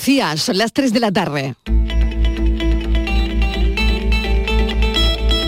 [0.00, 1.54] Son las 3 de la tarde.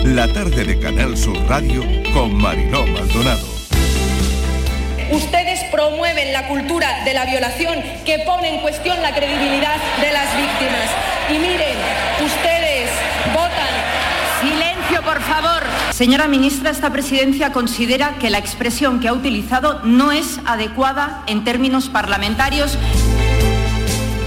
[0.05, 1.81] La tarde de Canal Sur Radio
[2.13, 3.47] con Mariló Maldonado.
[5.11, 10.37] Ustedes promueven la cultura de la violación que pone en cuestión la credibilidad de las
[10.37, 10.89] víctimas.
[11.31, 11.77] Y miren,
[12.23, 12.91] ustedes
[13.33, 13.73] votan.
[14.39, 15.63] Silencio, por favor.
[15.93, 21.43] Señora ministra, esta presidencia considera que la expresión que ha utilizado no es adecuada en
[21.43, 22.77] términos parlamentarios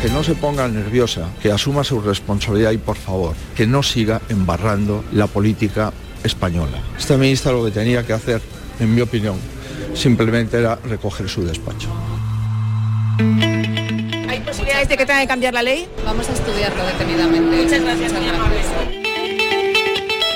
[0.07, 4.21] que no se ponga nerviosa, que asuma su responsabilidad y por favor, que no siga
[4.29, 6.79] embarrando la política española.
[6.97, 8.41] Esta ministra lo que tenía que hacer,
[8.79, 9.35] en mi opinión,
[9.95, 11.89] simplemente era recoger su despacho.
[14.29, 15.89] ¿Hay posibilidades de que tenga que cambiar la ley?
[16.05, 17.65] Vamos a estudiarlo detenidamente.
[17.65, 18.13] Muchas gracias.
[18.13, 18.67] Muchas gracias.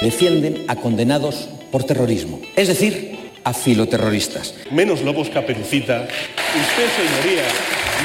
[0.02, 4.55] Defienden a condenados por terrorismo, es decir, a filoterroristas.
[4.71, 6.03] Menos lobos caperucita.
[6.03, 7.45] Usted, señoría,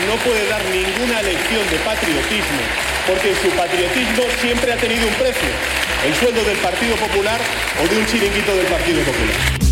[0.08, 2.64] no puede dar ninguna lección de patriotismo,
[3.08, 5.50] porque su patriotismo siempre ha tenido un precio,
[6.06, 7.40] el sueldo del Partido Popular
[7.84, 9.66] o de un chiringuito del Partido Popular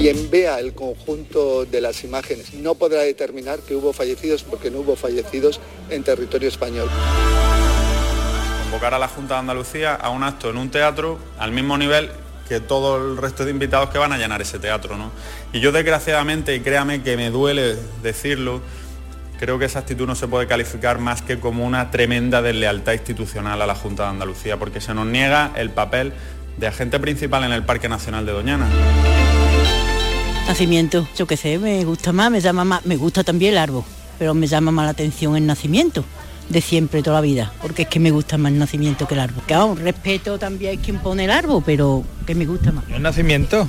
[0.00, 4.78] quien vea el conjunto de las imágenes no podrá determinar que hubo fallecidos porque no
[4.78, 6.88] hubo fallecidos en territorio español.
[8.62, 12.08] Convocar a la Junta de Andalucía a un acto en un teatro al mismo nivel
[12.50, 14.98] que todo el resto de invitados que van a llenar ese teatro.
[14.98, 15.12] ¿no?
[15.52, 18.60] Y yo desgraciadamente, y créame que me duele decirlo,
[19.38, 23.62] creo que esa actitud no se puede calificar más que como una tremenda deslealtad institucional
[23.62, 26.12] a la Junta de Andalucía, porque se nos niega el papel
[26.56, 28.66] de agente principal en el Parque Nacional de Doñana.
[30.48, 33.84] Nacimiento, yo qué sé, me gusta más, me llama más, me gusta también el árbol,
[34.18, 36.04] pero me llama más la atención el nacimiento
[36.50, 39.20] de siempre, toda la vida, porque es que me gusta más el nacimiento que el
[39.20, 39.42] árbol.
[39.46, 42.84] Que un respeto también hay quien pone el árbol, pero que me gusta más.
[42.90, 43.68] ¿El nacimiento?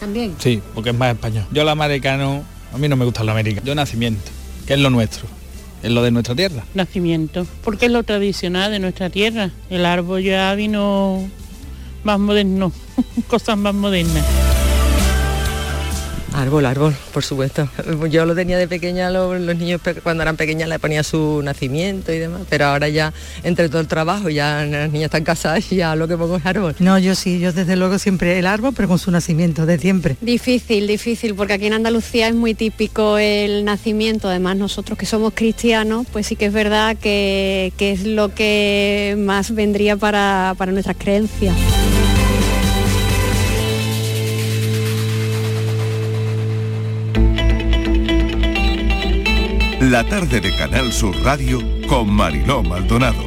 [0.00, 0.34] También.
[0.38, 1.44] Sí, porque es más español.
[1.52, 3.66] Yo el americano, a mí no me gusta el americano.
[3.66, 4.30] Yo nacimiento,
[4.66, 5.26] que es lo nuestro,
[5.82, 6.64] es lo de nuestra tierra.
[6.72, 9.50] Nacimiento, porque es lo tradicional de nuestra tierra.
[9.68, 11.28] El árbol ya vino
[12.04, 12.72] más moderno,
[13.28, 14.43] cosas más modernas.
[16.34, 17.68] Árbol, árbol, por supuesto.
[18.10, 22.12] Yo lo tenía de pequeña, los, los, niños cuando eran pequeñas le ponía su nacimiento
[22.12, 23.12] y demás, pero ahora ya
[23.44, 26.44] entre todo el trabajo, ya las niñas están casadas y ya lo que pongo es
[26.44, 26.74] árbol.
[26.80, 30.16] No, yo sí, yo desde luego siempre el árbol, pero con su nacimiento, de siempre.
[30.20, 35.34] Difícil, difícil, porque aquí en Andalucía es muy típico el nacimiento, además nosotros que somos
[35.34, 40.72] cristianos, pues sí que es verdad que, que es lo que más vendría para, para
[40.72, 41.54] nuestras creencias.
[49.94, 53.22] La tarde de Canal Sur Radio con Mariló Maldonado.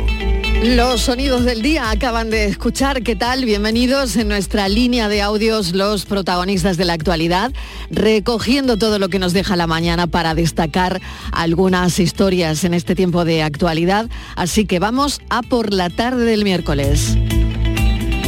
[0.63, 3.03] Los sonidos del día acaban de escuchar.
[3.03, 3.45] ¿Qué tal?
[3.45, 7.53] Bienvenidos en nuestra línea de audios los protagonistas de la actualidad,
[7.89, 10.99] recogiendo todo lo que nos deja la mañana para destacar
[11.31, 14.09] algunas historias en este tiempo de actualidad.
[14.35, 17.15] Así que vamos a por la tarde del miércoles.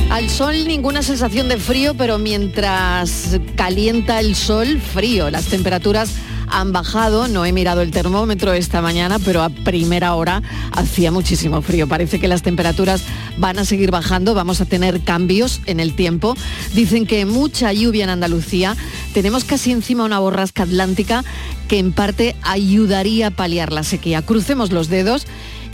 [0.10, 5.30] Al sol ninguna sensación de frío, pero mientras calienta el sol, frío.
[5.30, 6.14] Las temperaturas
[6.50, 7.28] han bajado.
[7.28, 11.88] No he mirado el termómetro esta mañana, pero a primera hora hacía muchísimo frío.
[11.88, 13.04] Parece que las temperaturas
[13.38, 14.34] van a seguir bajando.
[14.34, 16.36] Vamos a tener cambios en el tiempo.
[16.74, 18.76] Dicen que mucha lluvia en Andalucía.
[19.14, 21.24] Tenemos casi encima una borrasca atlántica
[21.68, 24.22] que en parte ayudaría a paliar la sequía.
[24.22, 25.26] Crucemos los dedos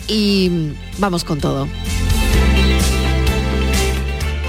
[0.07, 0.51] y
[0.97, 1.67] vamos con todo.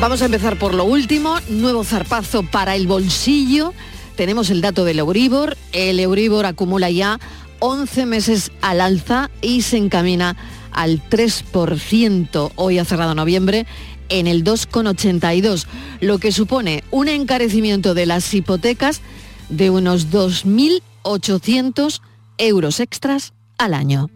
[0.00, 3.72] Vamos a empezar por lo último, nuevo zarpazo para el bolsillo.
[4.16, 5.56] Tenemos el dato del Euribor.
[5.72, 7.20] El Euribor acumula ya
[7.60, 10.36] 11 meses al alza y se encamina
[10.72, 12.52] al 3%.
[12.56, 13.66] Hoy ha cerrado noviembre
[14.08, 15.66] en el 2,82,
[16.00, 19.00] lo que supone un encarecimiento de las hipotecas
[19.48, 22.00] de unos 2.800
[22.38, 24.08] euros extras al año.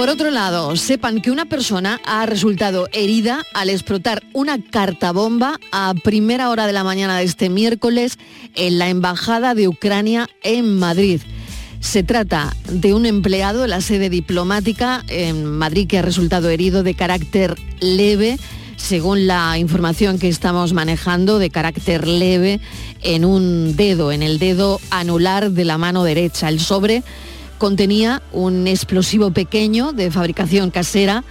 [0.00, 5.60] Por otro lado, sepan que una persona ha resultado herida al explotar una carta bomba
[5.72, 8.18] a primera hora de la mañana de este miércoles
[8.54, 11.20] en la Embajada de Ucrania en Madrid.
[11.80, 16.82] Se trata de un empleado de la sede diplomática en Madrid que ha resultado herido
[16.82, 18.38] de carácter leve,
[18.76, 22.58] según la información que estamos manejando, de carácter leve
[23.02, 26.48] en un dedo, en el dedo anular de la mano derecha.
[26.48, 27.02] El sobre
[27.60, 31.24] contenía un explosivo pequeño de fabricación casera.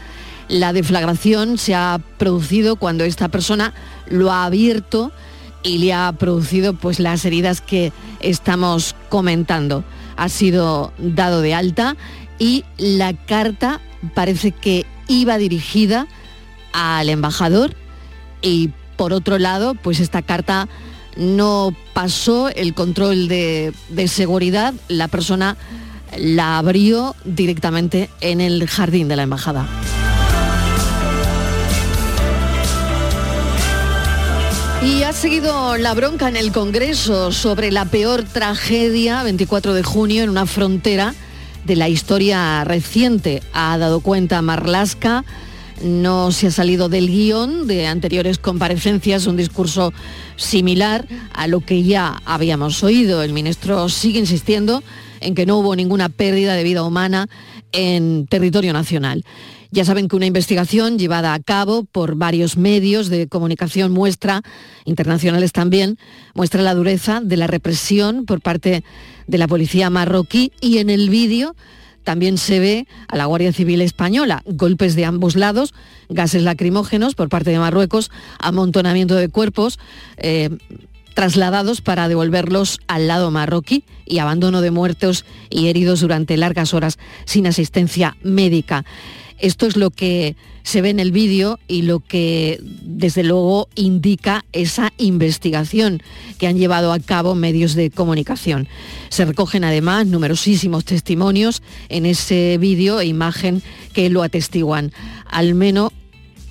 [0.47, 3.73] La deflagración se ha producido cuando esta persona
[4.07, 5.11] lo ha abierto
[5.63, 9.83] y le ha producido pues las heridas que estamos comentando.
[10.17, 11.97] Ha sido dado de alta
[12.37, 13.81] y la carta
[14.13, 16.05] parece que iba dirigida
[16.73, 17.75] al embajador
[18.43, 20.67] y por otro lado, pues esta carta
[21.17, 25.57] no pasó el control de, de seguridad, la persona
[26.17, 29.67] la abrió directamente en el jardín de la embajada.
[34.83, 40.23] Y ha seguido la bronca en el Congreso sobre la peor tragedia, 24 de junio,
[40.23, 41.13] en una frontera
[41.65, 43.43] de la historia reciente.
[43.51, 45.25] Ha dado cuenta Marlasca,
[45.83, 49.93] no se ha salido del guion de anteriores comparecencias, un discurso
[50.37, 53.21] similar a lo que ya habíamos oído.
[53.21, 54.81] El ministro sigue insistiendo
[55.21, 57.27] en que no hubo ninguna pérdida de vida humana
[57.71, 59.23] en territorio nacional.
[59.71, 64.41] Ya saben que una investigación llevada a cabo por varios medios de comunicación muestra,
[64.85, 65.99] internacionales también,
[66.33, 68.83] muestra la dureza de la represión por parte
[69.27, 71.55] de la policía marroquí y en el vídeo
[72.03, 75.75] también se ve a la Guardia Civil española, golpes de ambos lados,
[76.09, 79.77] gases lacrimógenos por parte de Marruecos, amontonamiento de cuerpos.
[80.17, 80.49] Eh,
[81.19, 86.97] trasladados para devolverlos al lado marroquí y abandono de muertos y heridos durante largas horas
[87.25, 88.85] sin asistencia médica.
[89.37, 94.45] Esto es lo que se ve en el vídeo y lo que desde luego indica
[94.53, 96.01] esa investigación
[96.37, 98.69] que han llevado a cabo medios de comunicación.
[99.09, 103.61] Se recogen además numerosísimos testimonios en ese vídeo e imagen
[103.91, 104.93] que lo atestiguan.
[105.25, 105.91] Al menos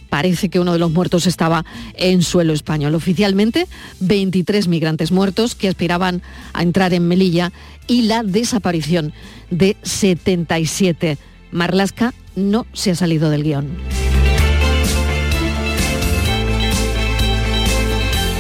[0.09, 1.65] parece que uno de los muertos estaba
[1.95, 2.95] en suelo español.
[2.95, 3.67] Oficialmente,
[4.01, 6.23] 23 migrantes muertos que aspiraban
[6.53, 7.53] a entrar en Melilla
[7.87, 9.13] y la desaparición
[9.51, 11.19] de 77.
[11.51, 13.69] Marlasca no se ha salido del guion.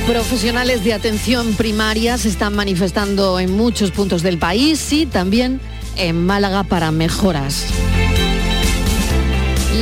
[0.06, 5.60] Profesionales de atención primaria se están manifestando en muchos puntos del país y también
[5.98, 7.66] en Málaga para mejoras.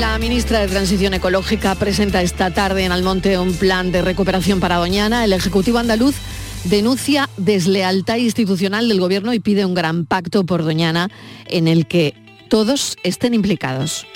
[0.01, 4.77] La ministra de Transición Ecológica presenta esta tarde en Almonte un plan de recuperación para
[4.77, 5.25] Doñana.
[5.25, 6.17] El Ejecutivo andaluz
[6.65, 11.09] denuncia deslealtad institucional del Gobierno y pide un gran pacto por Doñana
[11.47, 12.13] en el que
[12.51, 14.07] todos estén implicados.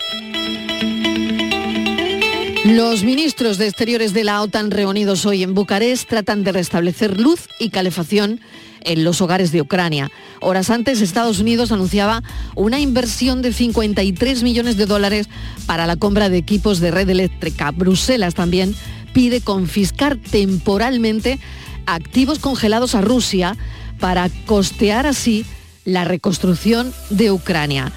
[2.70, 7.48] Los ministros de Exteriores de la OTAN reunidos hoy en Bucarest tratan de restablecer luz
[7.58, 8.40] y calefacción
[8.82, 10.08] en los hogares de Ucrania.
[10.40, 12.22] Horas antes, Estados Unidos anunciaba
[12.54, 15.28] una inversión de 53 millones de dólares
[15.66, 17.72] para la compra de equipos de red eléctrica.
[17.72, 18.76] Bruselas también
[19.12, 21.40] pide confiscar temporalmente
[21.86, 23.56] activos congelados a Rusia
[23.98, 25.44] para costear así
[25.84, 27.92] la reconstrucción de Ucrania.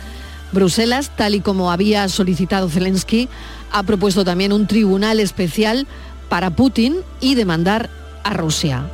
[0.53, 3.27] Bruselas, tal y como había solicitado Zelensky,
[3.71, 5.87] ha propuesto también un tribunal especial
[6.29, 7.89] para Putin y demandar
[8.23, 8.89] a Rusia.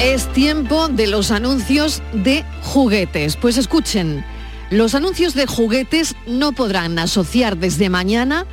[0.00, 3.36] Es tiempo de los anuncios de juguetes.
[3.36, 4.24] Pues escuchen,
[4.70, 8.46] los anuncios de juguetes no podrán asociar desde mañana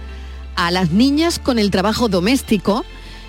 [0.55, 2.85] a las niñas con el trabajo doméstico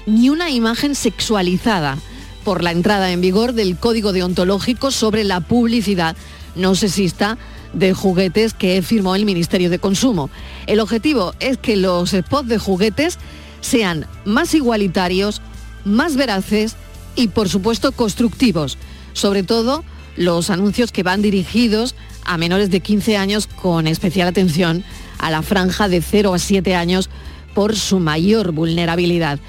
[0.06, 1.98] ni una imagen sexualizada
[2.46, 6.14] por la entrada en vigor del Código Deontológico sobre la publicidad
[6.54, 7.38] no sexista
[7.72, 10.30] de juguetes que firmó el Ministerio de Consumo.
[10.68, 13.18] El objetivo es que los spots de juguetes
[13.62, 15.42] sean más igualitarios,
[15.84, 16.76] más veraces
[17.16, 18.78] y por supuesto constructivos,
[19.12, 19.82] sobre todo
[20.16, 24.84] los anuncios que van dirigidos a menores de 15 años con especial atención
[25.18, 27.10] a la franja de 0 a 7 años
[27.54, 29.40] por su mayor vulnerabilidad.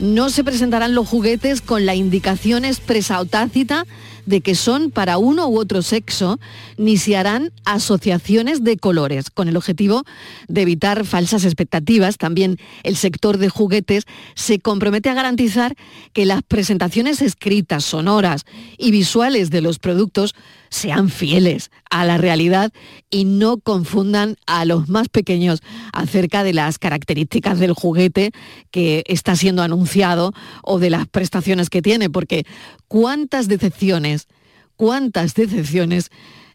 [0.00, 3.84] No se presentarán los juguetes con la indicación expresa o tácita
[4.24, 6.40] de que son para uno u otro sexo,
[6.78, 10.04] ni se harán asociaciones de colores, con el objetivo
[10.48, 12.16] de evitar falsas expectativas.
[12.16, 15.76] También el sector de juguetes se compromete a garantizar
[16.14, 18.46] que las presentaciones escritas, sonoras
[18.78, 20.34] y visuales de los productos
[20.70, 22.72] sean fieles a la realidad
[23.10, 25.62] y no confundan a los más pequeños
[25.92, 28.30] acerca de las características del juguete
[28.70, 32.46] que está siendo anunciado o de las prestaciones que tiene, porque
[32.88, 34.28] cuántas decepciones,
[34.76, 36.10] cuántas decepciones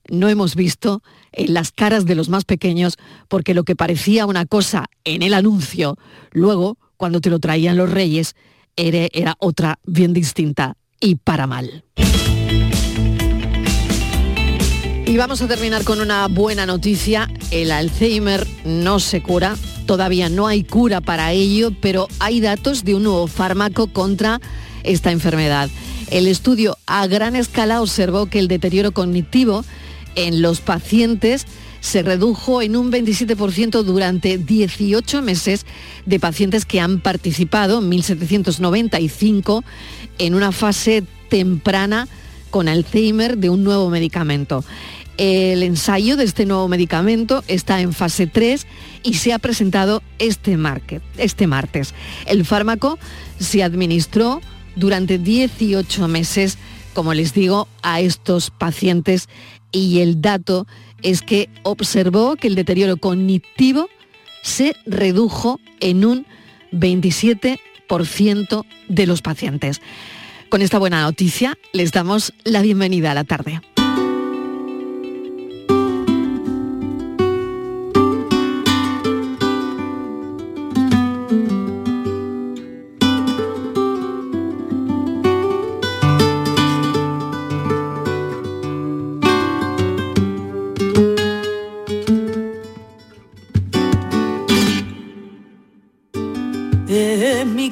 [0.09, 4.45] no hemos visto en las caras de los más pequeños, porque lo que parecía una
[4.45, 5.97] cosa en el anuncio,
[6.31, 8.35] luego, cuando te lo traían los reyes,
[8.77, 11.83] era, otra bien distinta y para mal.
[15.15, 17.29] Y vamos a terminar con una buena noticia.
[17.49, 19.55] El Alzheimer no se cura.
[19.85, 24.41] Todavía no hay cura para ello, pero hay datos de un nuevo fármaco contra
[24.83, 25.69] esta enfermedad.
[26.11, 29.63] El estudio a gran escala observó que el deterioro cognitivo
[30.15, 31.45] en los pacientes
[31.79, 35.65] se redujo en un 27% durante 18 meses
[36.05, 39.63] de pacientes que han participado, 1.795,
[40.17, 42.09] en una fase temprana
[42.49, 44.65] con Alzheimer de un nuevo medicamento.
[45.17, 48.67] El ensayo de este nuevo medicamento está en fase 3
[49.03, 50.57] y se ha presentado este,
[51.17, 51.93] este martes.
[52.25, 52.99] El fármaco
[53.39, 54.41] se administró
[54.75, 56.57] durante 18 meses,
[56.93, 59.29] como les digo, a estos pacientes
[59.71, 60.67] y el dato
[61.01, 63.89] es que observó que el deterioro cognitivo
[64.41, 66.25] se redujo en un
[66.71, 69.81] 27% de los pacientes.
[70.49, 73.61] Con esta buena noticia les damos la bienvenida a la tarde.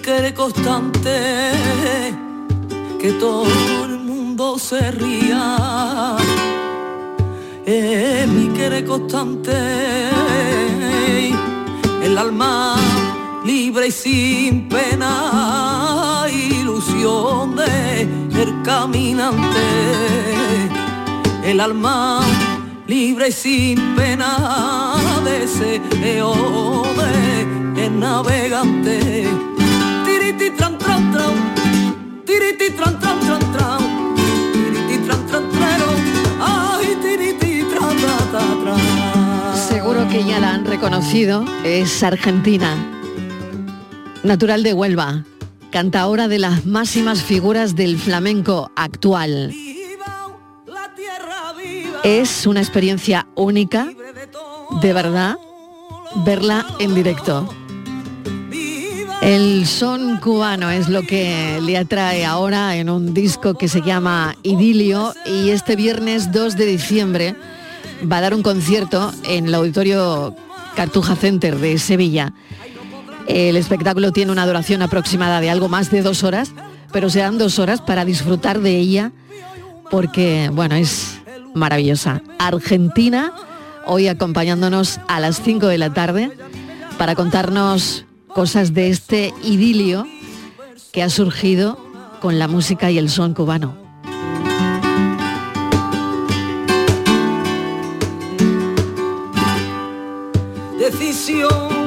[0.03, 1.51] Querer constante
[2.99, 6.17] que todo el mundo se ría.
[7.65, 10.09] Es mi querer constante,
[12.03, 12.75] el alma
[13.45, 18.01] libre y sin pena, ilusión de
[18.41, 19.67] el caminante,
[21.45, 22.19] el alma
[22.87, 29.52] libre y sin pena, deseo de el navegante.
[39.67, 42.75] Seguro que ya la han reconocido, es argentina,
[44.23, 45.23] natural de Huelva,
[45.71, 49.53] cantaora de las máximas figuras del flamenco actual.
[52.03, 53.89] Es una experiencia única,
[54.81, 55.35] de verdad,
[56.25, 57.49] verla en directo.
[59.23, 64.35] El son cubano es lo que le atrae ahora en un disco que se llama
[64.43, 67.35] Idilio y este viernes 2 de diciembre
[68.11, 70.35] va a dar un concierto en el auditorio
[70.75, 72.33] Cartuja Center de Sevilla.
[73.25, 76.51] El espectáculo tiene una duración aproximada de algo más de dos horas,
[76.91, 79.13] pero serán dos horas para disfrutar de ella
[79.89, 81.21] porque, bueno, es
[81.53, 82.21] maravillosa.
[82.39, 83.31] Argentina,
[83.85, 86.29] hoy acompañándonos a las 5 de la tarde
[86.97, 90.07] para contarnos cosas de este idilio
[90.91, 91.77] que ha surgido
[92.19, 93.77] con la música y el son cubano.
[100.77, 101.82] Decisiones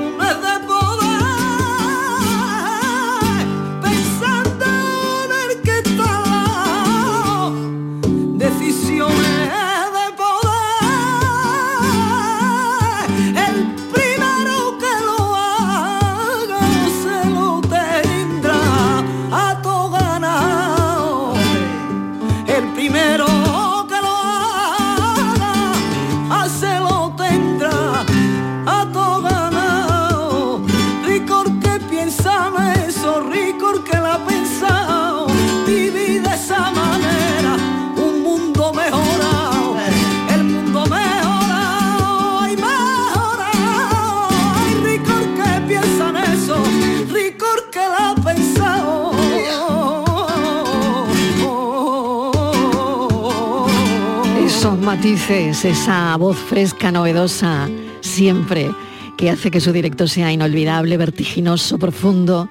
[54.86, 57.68] matices, esa voz fresca, novedosa,
[58.02, 58.70] siempre,
[59.18, 62.48] que hace que su directo sea inolvidable, vertiginoso, profundo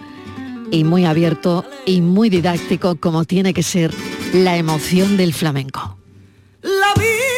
[0.69, 3.93] y muy abierto y muy didáctico como tiene que ser
[4.33, 5.97] la emoción del flamenco.
[6.61, 7.34] La vida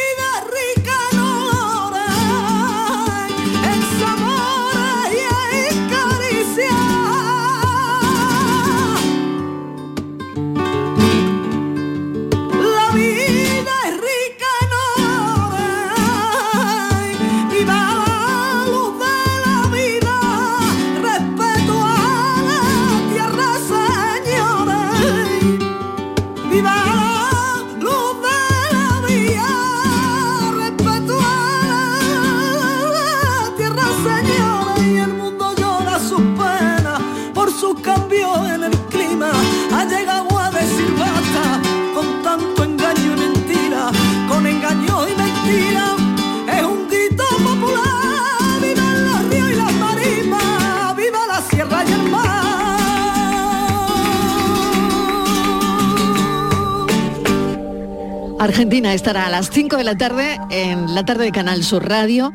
[58.38, 62.32] Argentina estará a las 5 de la tarde en la tarde de Canal Sur Radio.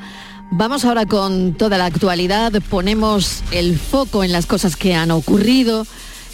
[0.51, 5.87] Vamos ahora con toda la actualidad, ponemos el foco en las cosas que han ocurrido,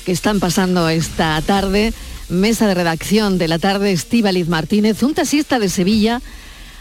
[0.06, 1.94] que están pasando esta tarde.
[2.30, 6.20] Mesa de redacción de la tarde, Estíbaliz Martínez, un taxista de Sevilla,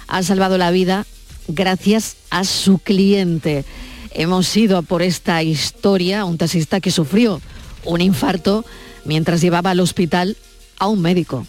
[0.06, 1.04] ha salvado la vida
[1.46, 3.66] gracias a su cliente.
[4.12, 7.42] Hemos ido por esta historia, un taxista que sufrió
[7.84, 8.64] un infarto
[9.04, 10.38] mientras llevaba al hospital
[10.78, 11.46] a un médico.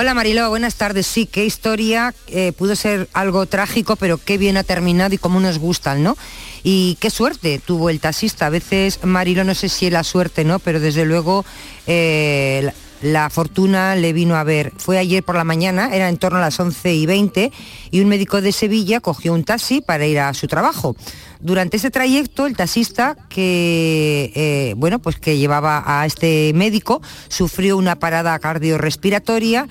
[0.00, 1.08] Hola Mariló, buenas tardes.
[1.08, 5.40] Sí, qué historia, eh, pudo ser algo trágico, pero qué bien ha terminado y cómo
[5.40, 6.16] nos gustan, ¿no?
[6.62, 8.46] Y qué suerte tuvo el taxista.
[8.46, 10.60] A veces, Mariló, no sé si es la suerte, ¿no?
[10.60, 11.44] Pero desde luego
[11.88, 12.70] eh,
[13.02, 14.72] la fortuna le vino a ver.
[14.76, 17.52] Fue ayer por la mañana, era en torno a las 11 y 20,
[17.90, 20.96] y un médico de Sevilla cogió un taxi para ir a su trabajo.
[21.40, 27.76] Durante ese trayecto, el taxista que, eh, bueno, pues que llevaba a este médico sufrió
[27.76, 29.68] una parada cardiorrespiratoria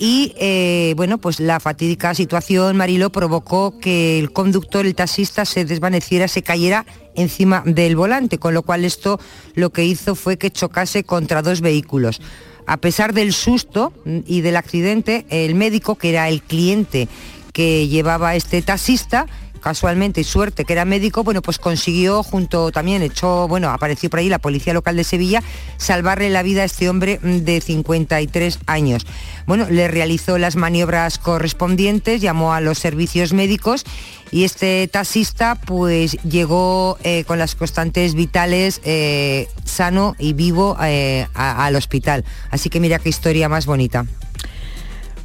[0.00, 5.64] y eh, bueno, pues la fatídica situación, Marilo, provocó que el conductor, el taxista, se
[5.64, 9.18] desvaneciera, se cayera encima del volante, con lo cual esto
[9.54, 12.20] lo que hizo fue que chocase contra dos vehículos.
[12.68, 13.94] A pesar del susto
[14.26, 17.08] y del accidente, el médico, que era el cliente
[17.54, 19.26] que llevaba este taxista,
[19.68, 24.20] casualmente y suerte que era médico, bueno, pues consiguió junto también, echó, bueno, apareció por
[24.20, 25.42] ahí la policía local de Sevilla,
[25.76, 29.06] salvarle la vida a este hombre de 53 años.
[29.46, 33.84] Bueno, le realizó las maniobras correspondientes, llamó a los servicios médicos
[34.30, 41.26] y este taxista pues llegó eh, con las constantes vitales eh, sano y vivo eh,
[41.34, 42.24] al hospital.
[42.50, 44.06] Así que mira qué historia más bonita.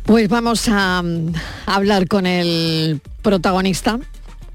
[0.04, 1.02] Pues vamos a
[1.66, 4.00] hablar con el protagonista,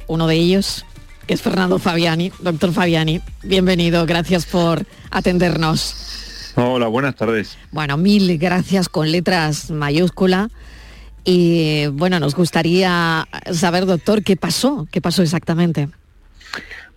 [0.09, 0.85] uno de ellos,
[1.29, 2.33] es Fernando Fabiani.
[2.41, 6.53] Doctor Fabiani, bienvenido, gracias por atendernos.
[6.57, 7.57] Hola, buenas tardes.
[7.71, 10.51] Bueno, mil gracias con letras mayúscula.
[11.25, 15.89] Y bueno, nos gustaría saber, doctor, qué pasó, qué pasó exactamente.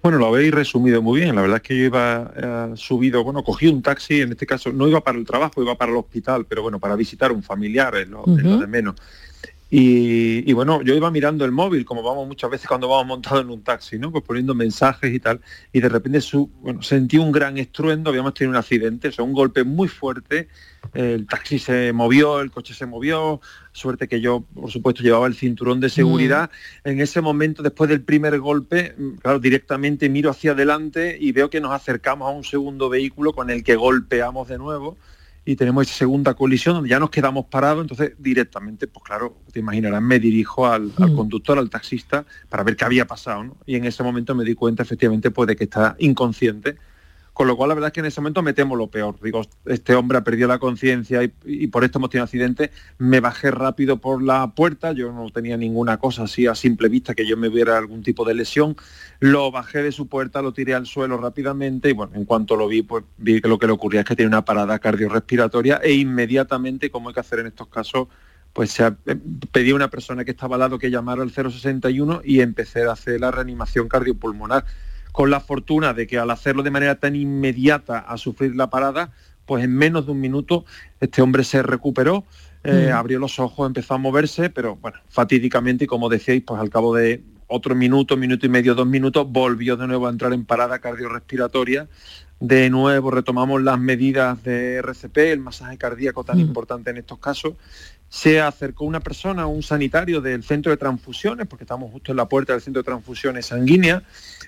[0.01, 1.36] Bueno, lo habéis resumido muy bien.
[1.36, 4.72] La verdad es que yo iba eh, subido, bueno, cogí un taxi, en este caso
[4.72, 7.96] no iba para el trabajo, iba para el hospital, pero bueno, para visitar un familiar,
[7.98, 8.96] es lo, es lo de menos.
[9.74, 13.50] Y, bueno, yo iba mirando el móvil, como vamos muchas veces cuando vamos montados en
[13.51, 14.12] un taxi, ¿no?
[14.12, 15.40] Pues poniendo mensajes y tal,
[15.72, 19.24] y de repente su, bueno, sentí un gran estruendo, habíamos tenido un accidente, o sea,
[19.24, 20.50] un golpe muy fuerte,
[20.94, 23.40] el taxi se movió, el coche se movió,
[23.72, 26.51] suerte que yo, por supuesto, llevaba el cinturón de seguridad.
[26.84, 31.62] En ese momento, después del primer golpe, claro, directamente miro hacia adelante y veo que
[31.62, 34.98] nos acercamos a un segundo vehículo con el que golpeamos de nuevo
[35.44, 39.60] y tenemos esa segunda colisión donde ya nos quedamos parados, entonces directamente, pues claro, te
[39.60, 43.58] imaginarás, me dirijo al, al conductor, al taxista, para ver qué había pasado, ¿no?
[43.66, 46.77] Y en ese momento me di cuenta efectivamente pues, de que está inconsciente,
[47.33, 49.15] con lo cual la verdad es que en ese momento me temo lo peor.
[49.22, 52.72] Digo, este hombre ha perdido la conciencia y, por esto hemos tenido accidente.
[52.98, 57.15] Me bajé rápido por la puerta, yo no tenía ninguna cosa así a simple vista
[57.15, 58.75] que yo me viera algún tipo de lesión.
[59.20, 62.67] Lo bajé de su puerta, lo tiré al suelo rápidamente y bueno, en cuanto lo
[62.67, 65.94] vi, pues vi que lo que le ocurría es que tiene una parada cardiorrespiratoria e
[65.94, 68.09] inmediatamente, como hay que hacer en estos casos,
[68.51, 69.17] pues se eh,
[69.51, 72.91] pedí a una persona que estaba al lado que llamara al 061 y empecé a
[72.91, 74.65] hacer la reanimación cardiopulmonar
[75.11, 79.11] con la fortuna de que al hacerlo de manera tan inmediata a sufrir la parada,
[79.45, 80.65] pues en menos de un minuto
[81.00, 82.24] este hombre se recuperó,
[82.63, 82.95] eh, mm.
[82.95, 86.95] abrió los ojos, empezó a moverse, pero bueno, fatídicamente y como decíais, pues al cabo
[86.95, 90.79] de otro minuto, minuto y medio, dos minutos, volvió de nuevo a entrar en parada
[90.79, 91.89] cardiorrespiratoria.
[92.39, 96.41] De nuevo retomamos las medidas de RCP, el masaje cardíaco tan mm.
[96.41, 97.53] importante en estos casos,
[98.11, 102.27] se acercó una persona, un sanitario del centro de transfusiones, porque estamos justo en la
[102.27, 104.03] puerta del centro de transfusiones sanguíneas,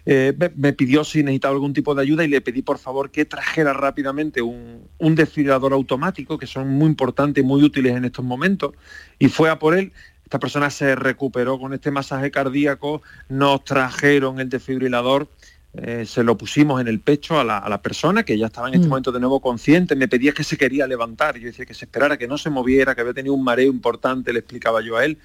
[0.06, 3.24] eh, me, pidió si necesitaba algún tipo de ayuda y le pedí por favor que
[3.24, 8.26] trajera rápidamente un, un desfibrilador automático, que son muy importantes y muy útiles en estos
[8.26, 8.74] momentos,
[9.18, 9.94] y fue a por él.
[10.26, 15.30] Esta persona se recuperó con este masaje cardíaco, nos trajeron el desfibrilador
[15.76, 18.86] eh, se lo pusimos en el pecho a la, persona que ya estaba en este
[18.86, 18.90] mm.
[18.90, 22.18] momento de nuevo consciente, me pedía que se quería levantar, yo decía que se esperara,
[22.18, 25.18] que no se moviera, que había tenido un mareo importante, le explicaba yo a él.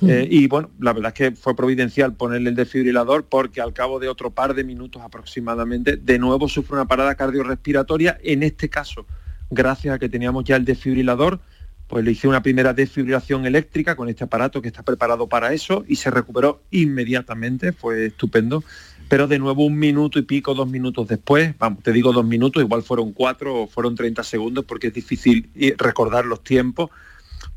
[0.00, 0.08] Mm.
[0.08, 3.98] Eh, y bueno, la verdad es que fue providencial ponerle el desfibrilador porque al cabo
[3.98, 9.04] de otro par de minutos aproximadamente, de nuevo sufre una parada cardiorrespiratoria, en este caso,
[9.50, 11.40] gracias a que teníamos ya el desfibrilador,
[11.88, 15.84] pues le hice una primera desfibrilación eléctrica con este aparato que está preparado para eso
[15.88, 18.62] y se recuperó inmediatamente, fue estupendo
[19.08, 22.62] pero de nuevo un minuto y pico, dos minutos después, vamos, te digo dos minutos,
[22.62, 26.90] igual fueron cuatro o fueron 30 segundos porque es difícil recordar los tiempos,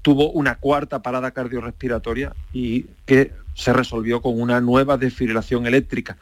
[0.01, 6.17] tuvo una cuarta parada cardiorrespiratoria y que se resolvió con una nueva desfibrilación eléctrica.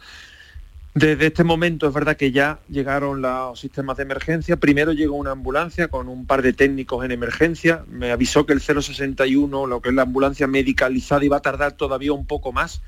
[0.96, 4.58] Desde este momento es verdad que ya llegaron los sistemas de emergencia.
[4.58, 7.86] Primero llegó una ambulancia con un par de técnicos en emergencia.
[7.88, 12.12] Me avisó que el 061, lo que es la ambulancia medicalizada, iba a tardar todavía
[12.12, 12.82] un poco más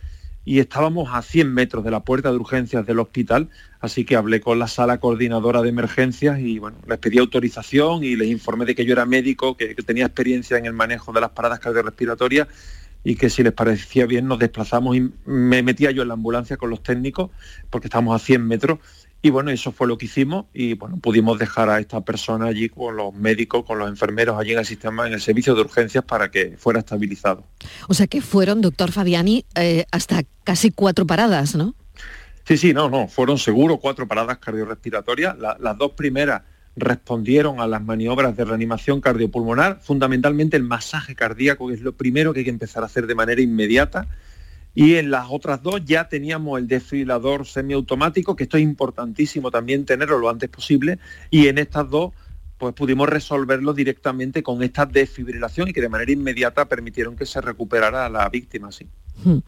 [0.44, 3.50] y estábamos a 100 metros de la puerta de urgencias del hospital,
[3.80, 8.16] así que hablé con la sala coordinadora de emergencias y bueno, les pedí autorización y
[8.16, 11.32] les informé de que yo era médico, que, tenía experiencia en el manejo de las
[11.32, 12.48] paradas cardiorrespiratorias
[13.04, 16.58] y que si les parecía bien nos desplazamos y me metía yo en la ambulancia
[16.58, 17.32] con los técnicos
[17.70, 18.80] porque estábamos a 100 metros
[19.22, 22.70] y bueno, eso fue lo que hicimos y bueno, pudimos dejar a esta persona allí
[22.70, 26.04] con los médicos, con los enfermeros allí en el sistema, en el servicio de urgencias
[26.04, 27.44] para que fuera estabilizado.
[27.88, 31.76] O sea que fueron, doctor Fabiani, eh, hasta casi cuatro paradas, ¿no?
[32.46, 35.36] Sí, sí, no, no, fueron seguro cuatro paradas cardiorrespiratorias.
[35.38, 36.42] las dos primeras
[36.76, 42.34] respondieron a las maniobras de reanimación cardiopulmonar, fundamentalmente el masaje cardíaco, que es lo primero
[42.34, 44.08] que hay que empezar a hacer de manera inmediata
[44.74, 49.86] y en las otras dos ya teníamos el desfibrilador semiautomático, que esto es importantísimo también
[49.86, 52.12] tenerlo lo antes posible, y en estas dos
[52.62, 57.42] pues pudimos resolverlo directamente con esta desfibrilación y que de manera inmediata permitieron que se
[57.42, 58.72] recuperara la víctima.
[58.72, 58.88] Sí.
[59.24, 59.40] Hmm.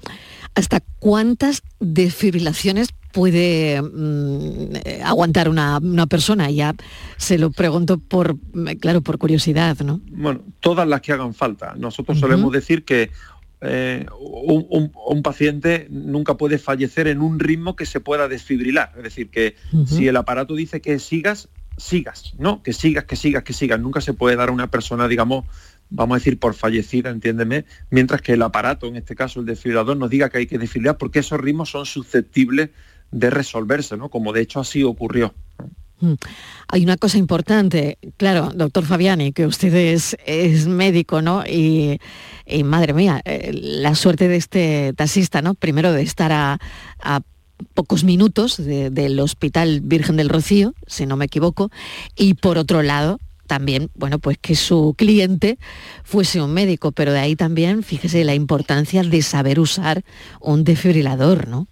[0.55, 6.49] ¿Hasta cuántas desfibrilaciones puede mm, eh, aguantar una, persona?
[6.49, 6.73] Ya
[7.17, 8.35] se lo pregunto por,
[8.79, 10.01] claro, por curiosidad, ¿no?
[10.09, 11.75] Bueno, todas las que hagan falta.
[11.77, 13.11] Nosotros solemos decir que
[13.65, 18.91] eh, un, paciente nunca puede fallecer en un ritmo que se pueda desfibrilar.
[18.97, 22.61] Es decir, que si el aparato dice que sigas, sigas, ¿no?
[22.61, 23.79] Que sigas, que sigas, que sigas.
[23.79, 25.45] Nunca se puede dar a una persona, digamos,
[25.89, 29.95] vamos a decir, por fallecida, entiéndeme, mientras que el aparato, en este caso el desfibrilador,
[29.95, 32.69] nos diga que hay que desfibrilar porque esos ritmos son susceptibles
[33.11, 34.09] de resolverse, ¿no?
[34.09, 35.33] Como de hecho así ocurrió.
[36.67, 41.43] Hay una cosa importante, claro, doctor Fabiani, que usted es, médico, ¿no?
[41.45, 41.99] Y,
[42.63, 45.53] madre mía, eh, la suerte de este taxista, ¿no?
[45.53, 46.59] Primero de estar a,
[47.73, 51.71] pocos minutos del Hospital Virgen del Rocío, si no me equivoco,
[52.15, 55.59] y por otro lado, también, bueno, pues que su cliente
[56.03, 60.03] fuese un médico, pero de ahí también, fíjese, la importancia de saber usar
[60.41, 61.67] un desfibrilador, ¿no?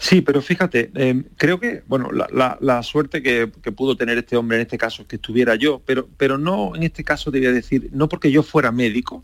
[0.00, 4.62] Sí, pero fíjate, em, creo que, bueno, la, suerte que, pudo tener este hombre en
[4.62, 8.08] este caso es que estuviera yo, pero, pero no en este caso debía decir, no
[8.08, 9.22] porque yo fuera médico,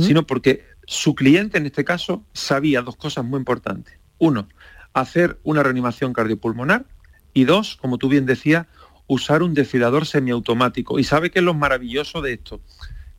[0.00, 4.00] sino porque su cliente en este caso sabía dos cosas muy importantes.
[4.18, 4.48] Uno,
[4.94, 6.86] hacer una reanimación cardiopulmonar
[7.32, 8.66] y dos, como tú bien decías,
[9.06, 10.98] usar un desfibrilador semiautomático.
[10.98, 12.60] Y sabe que es lo maravilloso de esto,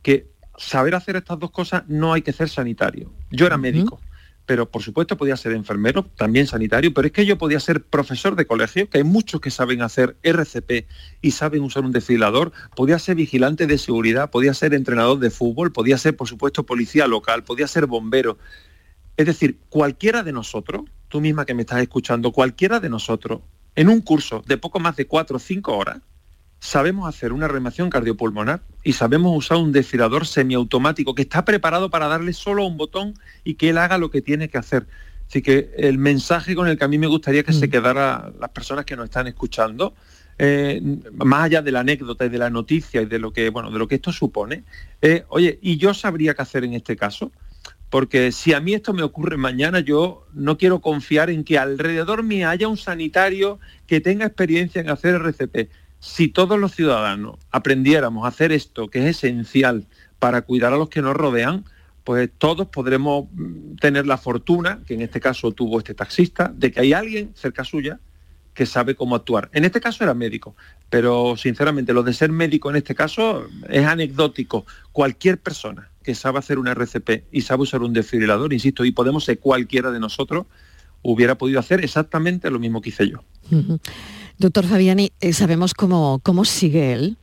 [0.02, 3.14] que saber hacer estas dos cosas no hay que ser sanitario.
[3.32, 4.02] Yo era médico
[4.48, 8.38] pero por supuesto podía ser enfermero, también sanitario, pero es que yo podía ser profesor
[8.38, 10.88] de colegio, que hay muchos que saben hacer RCP
[11.22, 15.74] y saben usar un desfibrilador, podía ser vigilante de seguridad, podía ser entrenador de fútbol,
[15.74, 18.38] podía ser por supuesto policía local, podía ser bombero.
[19.18, 23.42] Es decir, cualquiera de nosotros, tú misma que me estás escuchando, cualquiera de nosotros,
[23.76, 26.00] en un curso de poco más de cuatro o cinco horas,
[26.60, 32.08] sabemos hacer una reanimación cardiopulmonar y sabemos usar un desfibrilador semiautomático que está preparado para
[32.08, 34.88] darle solo un botón y que él haga lo que tiene que hacer.
[35.28, 37.72] Así que el mensaje con el que a mí me gustaría que se mm.
[37.72, 39.94] quedara las personas que nos están escuchando,
[40.40, 40.82] eh,
[41.14, 43.80] más allá de la anécdota y de la noticia y de lo que, bueno, de
[43.80, 44.64] lo que esto supone,
[45.02, 47.32] eh, oye, ¿y yo sabría qué hacer en este caso?
[47.90, 52.24] Porque si a mí esto me ocurre mañana, yo no quiero confiar en que alrededor
[52.24, 58.26] me haya un sanitario que tenga experiencia en hacer RCP si todos los ciudadanos aprendiéramos
[58.26, 59.86] a hacer esto, que es esencial
[60.20, 61.66] para cuidar a los que nos rodean,
[62.04, 66.72] pues todos podremos mm, tener la fortuna, que en este caso tuvo este taxista, de
[66.72, 68.00] que hay alguien cerca suya
[68.54, 69.50] que sabe cómo actuar.
[69.54, 70.56] En este caso era médico,
[70.90, 74.66] pero sinceramente lo de ser médico en este caso es anecdótico.
[74.92, 79.26] Cualquier persona que sabe hacer una RCP y sabe usar un desfibrilador, insisto, y podemos
[79.26, 80.48] ser cualquiera de nosotros,
[81.04, 83.24] hubiera podido hacer exactamente lo mismo que hice yo.
[84.38, 87.18] Doctor Fabiani, eh, ¿sabemos cómo, cómo sigue él?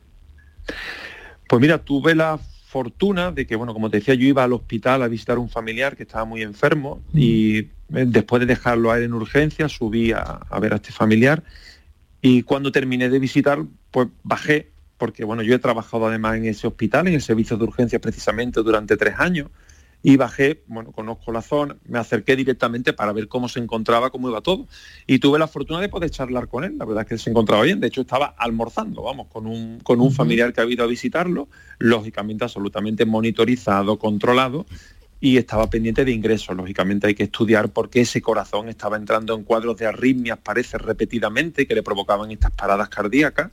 [1.47, 5.01] Pues mira, tuve la fortuna de que, bueno, como te decía, yo iba al hospital
[5.01, 7.17] a visitar a un familiar que estaba muy enfermo mm.
[7.17, 7.69] y eh,
[8.05, 11.41] después de dejarlo a él en urgencia, subí a, ver a este familiar
[12.21, 16.67] y cuando terminé de visitar, pues bajé, porque bueno, yo he trabajado además en ese
[16.67, 19.49] hospital, en el servicio de urgencia precisamente durante tres años,
[20.07, 24.29] y bajé, bueno, conozco la zona, me acerqué directamente para ver cómo se encontraba, cómo
[24.29, 24.67] iba todo.
[25.07, 27.63] Y tuve la fortuna de poder charlar con él, la verdad es que se encontraba
[27.63, 30.87] bien, de hecho estaba almorzando, vamos, con un, con un familiar que ha ido a
[30.87, 31.47] visitarlo,
[31.79, 34.67] lógicamente absolutamente monitorizado, controlado,
[35.19, 36.55] y estaba pendiente de ingresos.
[36.55, 40.77] Lógicamente hay que estudiar por qué ese corazón estaba entrando en cuadros de arritmias, parece
[40.77, 43.49] repetidamente, que le provocaban estas paradas cardíacas.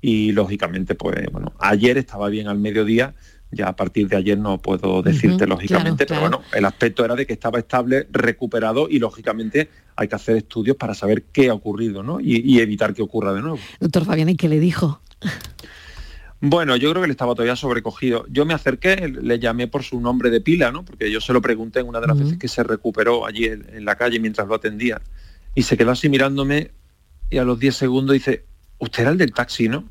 [0.00, 3.14] Y lógicamente, pues bueno, ayer estaba bien al mediodía,
[3.50, 7.26] ya a partir de ayer no puedo decirte lógicamente, pero bueno, el aspecto era de
[7.26, 12.02] que estaba estable, recuperado y lógicamente hay que hacer estudios para saber qué ha ocurrido
[12.02, 12.20] ¿no?
[12.20, 13.58] y, evitar que ocurra de nuevo.
[13.80, 15.00] Doctor Fabián, ¿y qué le dijo?
[16.42, 18.24] Bueno, yo creo que él estaba todavía sobrecogido.
[18.30, 20.86] Yo me acerqué, le llamé por su nombre de pila, ¿no?
[20.86, 23.84] Porque yo se lo pregunté en una de las veces que se recuperó allí en,
[23.84, 25.02] la calle mientras lo atendía.
[25.54, 26.70] Y se quedó así mirándome
[27.28, 28.46] y a los 10 segundos dice,
[28.78, 29.84] usted era el del taxi, ¿no?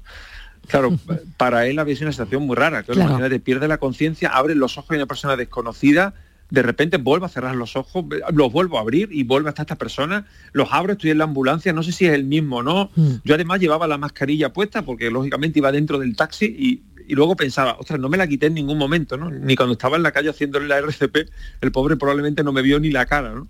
[0.70, 0.98] Claro,
[1.38, 2.84] para él había sido una situación muy rara.
[2.84, 3.10] Claro, claro.
[3.10, 6.14] Imagínate, pierde la conciencia, abre los ojos de una persona desconocida,
[6.50, 9.76] de repente vuelvo a cerrar los ojos, los vuelvo a abrir y vuelve hasta esta
[9.76, 12.90] persona, los abro, estoy en la ambulancia, no sé si es el mismo o no.
[12.96, 13.10] Mm.
[13.24, 17.36] Yo además llevaba la mascarilla puesta porque lógicamente iba dentro del taxi y, y luego
[17.36, 19.30] pensaba, ostras, no me la quité en ningún momento, ¿no?
[19.30, 21.18] Ni cuando estaba en la calle haciéndole la RCP,
[21.62, 23.48] el pobre probablemente no me vio ni la cara, ¿no?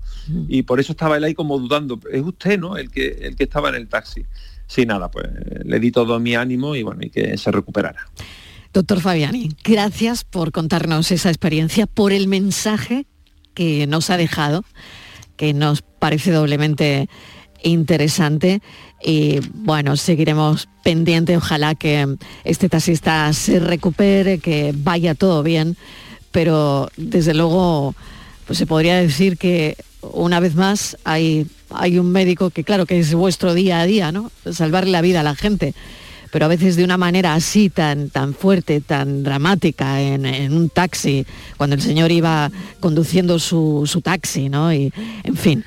[0.48, 2.78] Y por eso estaba él ahí como dudando, es usted, ¿no?
[2.78, 4.26] El que, el que estaba en el taxi.
[4.70, 5.28] Sí, nada, pues
[5.66, 8.08] le di todo mi ánimo y bueno, y que se recuperara.
[8.72, 13.08] Doctor Fabiani, gracias por contarnos esa experiencia, por el mensaje
[13.56, 14.64] que nos ha dejado,
[15.38, 17.10] que nos parece doblemente
[17.64, 18.62] interesante.
[19.04, 25.78] Y bueno, seguiremos pendiente, ojalá que este taxista se recupere, que vaya todo bien,
[26.32, 27.96] pero desde luego
[28.46, 33.00] pues se podría decir que una vez más hay, hay un médico que claro que
[33.00, 34.32] es vuestro día a día, ¿no?
[34.52, 35.74] Salvarle la vida a la gente
[36.32, 40.70] pero a veces de una manera así tan, tan fuerte, tan dramática en, en un
[40.70, 41.26] taxi,
[41.58, 44.74] cuando el señor iba conduciendo su, su taxi, ¿no?
[44.74, 45.66] Y, en fin.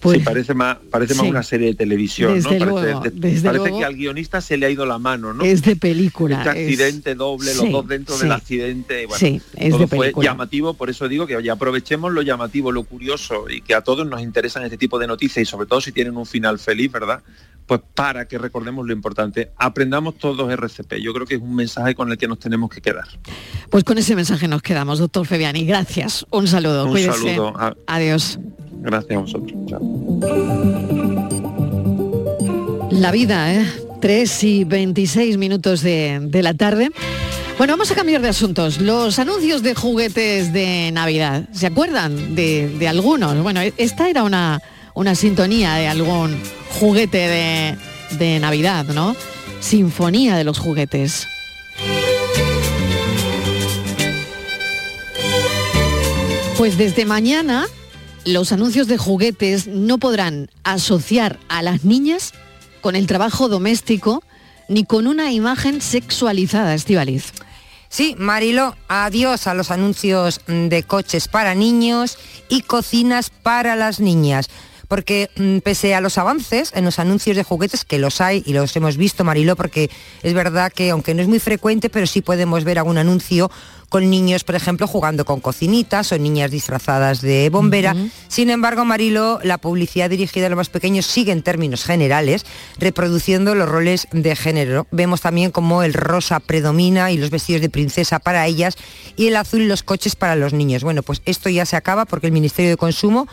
[0.00, 1.30] Pues, sí, parece más, parece más sí.
[1.30, 2.64] una serie de televisión, Desde ¿no?
[2.66, 3.78] luego, parece desde parece luego.
[3.80, 5.44] que al guionista se le ha ido la mano, ¿no?
[5.44, 6.38] Es de película.
[6.38, 9.86] Este es- accidente doble, los sí, dos dentro del accidente, bueno, Sí, es todo de
[9.88, 10.24] fue película.
[10.30, 14.06] llamativo, por eso digo que ya aprovechemos lo llamativo, lo curioso y que a todos
[14.06, 17.22] nos interesan este tipo de noticias y sobre todo si tienen un final feliz, ¿verdad?
[17.66, 20.94] Pues para que recordemos lo importante, aprendamos todos RCP.
[21.02, 23.04] Yo creo que es un mensaje con el que nos tenemos que quedar.
[23.68, 25.64] Pues con ese mensaje nos quedamos, doctor Febiani.
[25.66, 26.26] Gracias.
[26.30, 26.86] Un saludo.
[26.86, 27.18] Un Cuídese.
[27.18, 27.52] saludo.
[27.86, 28.38] Adiós.
[28.82, 29.52] Gracias a vosotros.
[29.66, 29.80] Chao.
[32.90, 33.66] La vida, ¿eh?
[34.00, 36.90] 3 y 26 minutos de, de la tarde.
[37.58, 38.80] Bueno, vamos a cambiar de asuntos.
[38.80, 43.42] Los anuncios de juguetes de Navidad, ¿se acuerdan de, de algunos?
[43.42, 44.62] Bueno, esta era una,
[44.94, 46.40] una sintonía de algún
[46.80, 47.76] juguete de,
[48.18, 49.14] de Navidad, ¿no?
[49.60, 51.26] Sinfonía de los juguetes.
[56.56, 57.66] Pues desde mañana
[58.24, 62.32] los anuncios de juguetes no podrán asociar a las niñas
[62.80, 64.22] con el trabajo doméstico
[64.68, 67.32] ni con una imagen sexualizada, Estivaliz.
[67.88, 74.48] Sí, Marilo, adiós a los anuncios de coches para niños y cocinas para las niñas.
[74.90, 78.54] Porque mm, pese a los avances en los anuncios de juguetes, que los hay y
[78.54, 79.88] los hemos visto, Marilo, porque
[80.24, 83.52] es verdad que aunque no es muy frecuente, pero sí podemos ver algún anuncio
[83.88, 87.94] con niños, por ejemplo, jugando con cocinitas o niñas disfrazadas de bombera.
[88.26, 92.44] Sin embargo, Marilo, la publicidad dirigida a los más pequeños sigue en términos generales,
[92.80, 94.88] reproduciendo los roles de género.
[94.90, 98.76] Vemos también cómo el rosa predomina y los vestidos de princesa para ellas
[99.16, 100.82] y el azul y los coches para los niños.
[100.82, 103.28] Bueno, pues esto ya se acaba porque el Ministerio de Consumo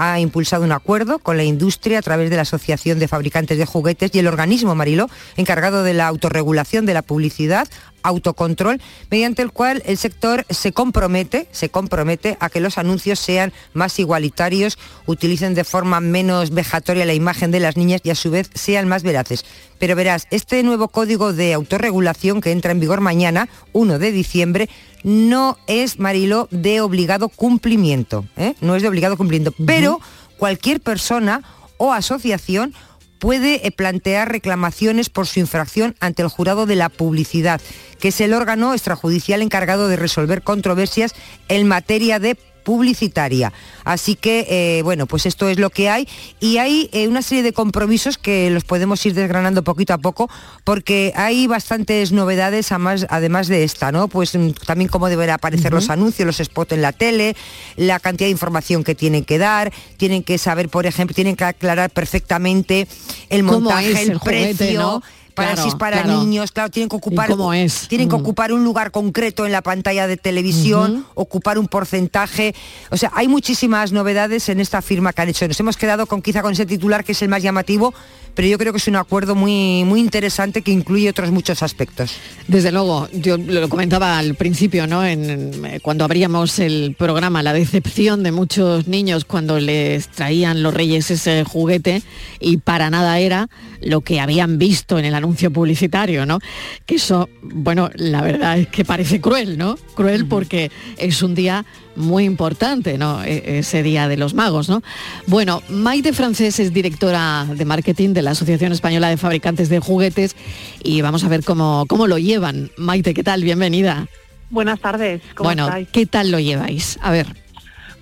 [0.00, 3.66] ha impulsado un acuerdo con la industria a través de la Asociación de Fabricantes de
[3.66, 7.68] Juguetes y el organismo Marilo, encargado de la autorregulación de la publicidad,
[8.02, 13.52] autocontrol, mediante el cual el sector se compromete, se compromete a que los anuncios sean
[13.72, 18.30] más igualitarios, utilicen de forma menos vejatoria la imagen de las niñas y a su
[18.30, 19.44] vez sean más veraces.
[19.78, 24.68] Pero verás, este nuevo código de autorregulación que entra en vigor mañana, 1 de diciembre,
[25.02, 28.24] no es, Mariló, de obligado cumplimiento.
[28.36, 28.54] ¿eh?
[28.60, 29.54] No es de obligado cumplimiento.
[29.64, 30.00] Pero
[30.36, 31.42] cualquier persona
[31.78, 32.74] o asociación
[33.20, 37.60] puede eh, plantear reclamaciones por su infracción ante el jurado de la publicidad,
[38.00, 41.14] que es el órgano extrajudicial encargado de resolver controversias
[41.48, 43.52] en materia de publicitaria.
[43.84, 47.42] Así que, eh, bueno, pues esto es lo que hay y hay eh, una serie
[47.42, 50.30] de compromisos que los podemos ir desgranando poquito a poco
[50.64, 54.08] porque hay bastantes novedades además, además de esta, ¿no?
[54.08, 57.36] Pues mm, también cómo deben aparecer los anuncios, los spots en la tele,
[57.76, 61.44] la cantidad de información que tienen que dar, tienen que saber, por ejemplo, tienen que
[61.44, 62.86] aclarar perfectamente
[63.28, 64.80] el ¿Cómo montaje, el, juguete, precio.
[64.80, 65.02] no?
[65.40, 66.20] Para Claro, si es para claro.
[66.20, 67.88] niños, claro, tienen que ocupar es?
[67.88, 68.20] tienen que Mm.
[68.20, 72.54] ocupar un lugar concreto en la pantalla de televisión, ocupar un porcentaje.
[72.90, 75.46] O sea, hay muchísimas novedades en esta firma que han hecho.
[75.48, 77.92] Nos hemos quedado con quizá con ese titular que es el más llamativo,
[78.34, 82.12] pero yo creo que es un acuerdo muy, muy interesante que incluye otros muchos aspectos.
[82.48, 85.04] Desde luego, yo lo comentaba al principio, ¿no?
[85.04, 90.74] En, en- cuando abríamos el programa, la decepción de muchos niños cuando les traían los
[90.74, 92.02] reyes ese juguete
[92.40, 93.48] y para nada era
[93.80, 96.38] lo que habían visto en el anuncio publicitario, ¿no?
[96.86, 99.76] Que eso, bueno, la verdad es que parece cruel, ¿no?
[99.94, 101.64] Cruel porque es un día
[101.96, 103.22] muy importante, ¿no?
[103.24, 104.82] E- Ese día de los magos, ¿no?
[105.26, 110.36] Bueno, Maite Francés es directora de marketing de la Asociación Española de Fabricantes de Juguetes
[110.82, 112.70] y vamos a ver cómo, cómo lo llevan.
[112.76, 113.42] Maite, ¿qué tal?
[113.42, 114.06] Bienvenida.
[114.50, 115.88] Buenas tardes, ¿cómo bueno, estáis?
[115.92, 116.98] ¿qué tal lo lleváis?
[117.02, 117.26] A ver.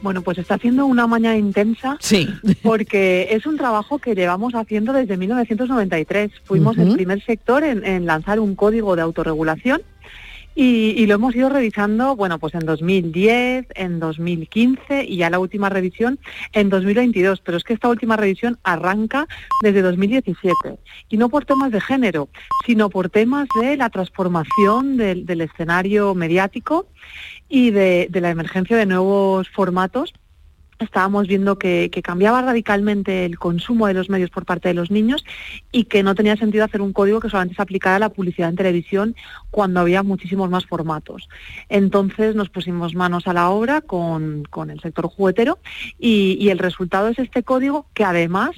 [0.00, 2.28] Bueno, pues está siendo una mañana intensa Sí.
[2.62, 6.30] porque es un trabajo que llevamos haciendo desde 1993.
[6.44, 9.82] Fuimos el primer sector en, en lanzar un código de autorregulación
[10.60, 15.38] Y, y lo hemos ido revisando, bueno, pues en 2010, en 2015 y ya la
[15.38, 16.18] última revisión
[16.52, 17.40] en 2022.
[17.42, 19.28] Pero es que esta última revisión arranca
[19.62, 20.52] desde 2017.
[21.10, 22.28] Y no por temas de género,
[22.66, 26.88] sino por temas de la transformación del, escenario mediático
[27.48, 30.12] y de la emergencia de nuevos formatos
[30.78, 34.90] estábamos viendo que, que, cambiaba radicalmente el consumo de los medios por parte de los
[34.90, 35.24] niños
[35.72, 38.48] y que no tenía sentido hacer un código que solamente se aplicara a la publicidad
[38.48, 39.16] en televisión
[39.50, 41.28] cuando había muchísimos más formatos.
[41.68, 45.58] Entonces nos pusimos manos a la obra con, con el sector juguetero
[45.98, 48.56] y, y el resultado es este código que además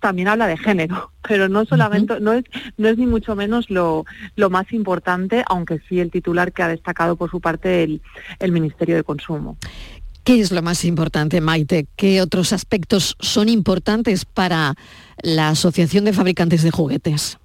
[0.00, 2.20] también habla de género, pero no solamente, uh -huh.
[2.20, 2.44] no, es,
[2.76, 4.04] no es ni mucho menos lo,
[4.36, 8.02] lo, más importante, aunque sí el titular que ha destacado por su parte el,
[8.38, 9.56] el Ministerio de Consumo.
[10.24, 11.86] ¿Qué es lo más importante, Maite?
[11.96, 14.74] ¿Qué otros aspectos son importantes para
[15.20, 17.38] la Asociación de Fabricantes de Juguetes?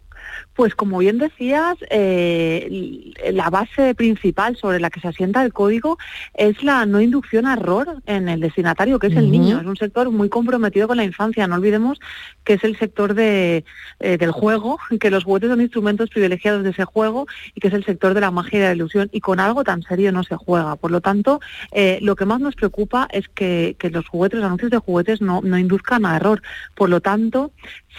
[0.57, 5.99] Pues como bien decías, eh, la base principal sobre la que se asienta el código
[6.33, 9.19] es la no inducción a error en el destinatario, que es uh -huh.
[9.19, 9.59] el niño.
[9.59, 11.45] Es un sector muy comprometido con la infancia.
[11.45, 11.99] No olvidemos
[12.43, 13.65] que es el sector de,
[13.99, 17.75] eh, del juego, que los juguetes son instrumentos privilegiados de ese juego y que es
[17.75, 19.09] el sector de la magia y de la ilusión.
[19.11, 20.75] Y con algo tan serio no se juega.
[20.75, 21.39] Por lo tanto,
[21.71, 25.21] eh, lo que más nos preocupa es que, que los juguetes, los anuncios de juguetes
[25.21, 26.41] no, no induzcan a error.
[26.73, 27.51] Por lo tanto,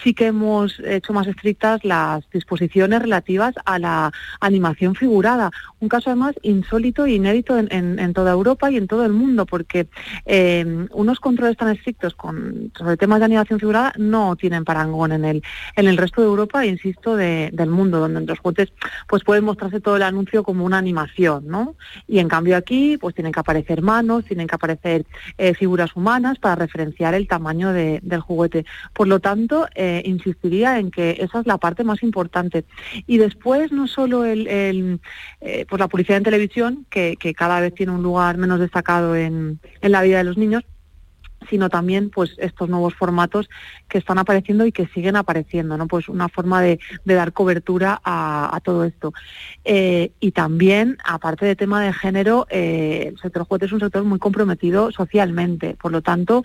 [0.03, 5.51] sí que hemos hecho más estrictas las disposiciones relativas a la animación figurada.
[5.79, 9.45] Un caso además insólito e inédito en, en, toda Europa y en todo el mundo,
[9.45, 9.87] porque
[10.25, 15.25] eh, unos controles tan estrictos con, sobre temas de animación figurada no tienen parangón en
[15.25, 15.43] el,
[15.75, 18.73] en el resto de Europa, insisto, de, del mundo, donde en los juguetes
[19.07, 21.75] pues puede mostrarse todo el anuncio como una animación, ¿no?
[22.07, 25.05] Y en cambio aquí pues tienen que aparecer manos, tienen que aparecer
[25.37, 28.65] eh, figuras humanas para referenciar el tamaño de, del juguete.
[28.93, 32.38] Por lo tanto, eh, insistiría en que esa es la parte más importante.
[33.07, 34.47] Y después no solo el,
[35.41, 39.59] eh, pues la publicidad en televisión, que, cada vez tiene un lugar menos destacado en,
[39.81, 40.63] en la vida de los niños,
[41.49, 43.49] sino también pues estos nuevos formatos
[43.87, 45.87] que están apareciendo y que siguen apareciendo, ¿no?
[45.87, 49.13] Pues una forma de, de dar cobertura a, todo esto.
[49.63, 54.03] Eh, y también, aparte de tema de género, eh, el sector juguete es un sector
[54.03, 55.75] muy comprometido socialmente.
[55.81, 56.43] Por lo tanto,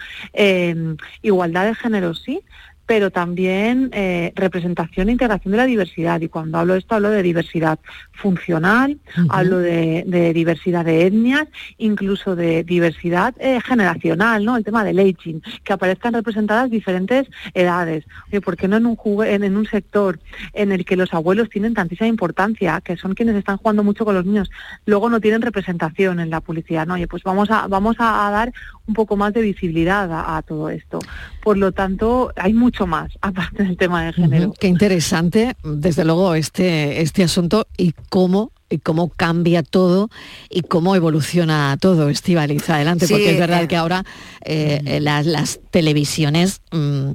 [1.23, 2.41] igualdad de género sí,
[2.87, 6.21] pero también eh, representación e integración de la diversidad.
[6.21, 7.79] Y cuando hablo de esto, hablo de diversidad
[8.13, 9.27] funcional, uh -huh.
[9.31, 11.47] hablo de, de, diversidad de etnias,
[11.79, 14.57] incluso de diversidad eh, generacional, ¿no?
[14.57, 18.05] El tema del aging, que aparezcan representadas diferentes edades.
[18.29, 20.19] Oye, ¿por qué no en un, en, en un sector
[20.53, 24.15] en el que los abuelos tienen tantísima importancia, que son quienes están jugando mucho con
[24.15, 24.51] los niños,
[24.85, 26.95] luego no tienen representación en la publicidad, ¿no?
[26.95, 28.53] Oye, pues vamos a, vamos a, a dar
[28.87, 30.99] un poco más de visibilidad a, a todo esto.
[31.43, 34.49] Por lo tanto, hay mucho mucho más, aparte del tema de género.
[34.49, 34.59] Uh -huh.
[34.59, 40.09] Qué interesante, desde luego, este, este asunto y cómo y cómo cambia todo
[40.51, 42.69] y cómo evoluciona todo, Estivaliz.
[42.71, 44.05] Adelante, sí, porque es verdad eh, que ahora
[44.45, 45.01] eh, uh -huh.
[45.01, 47.13] las, las, televisiones, mmm,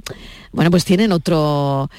[0.52, 1.90] bueno, pues tienen otro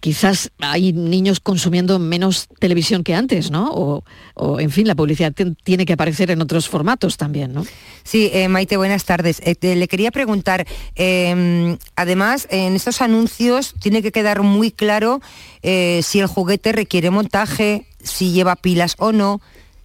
[0.00, 4.02] quizás hay niños consumiendo menos televisión que antes, ¿no?
[4.34, 5.32] O, en fin, la publicidad
[5.62, 7.64] tiene que aparecer en otros formatos también, ¿no?
[8.02, 9.40] Sí, eh, Maite, buenas tardes.
[9.44, 15.20] Eh, le quería preguntar, eh, además, en estos anuncios tiene que quedar muy claro
[15.62, 19.40] eh, si el juguete requiere montaje, si lleva pilas o no,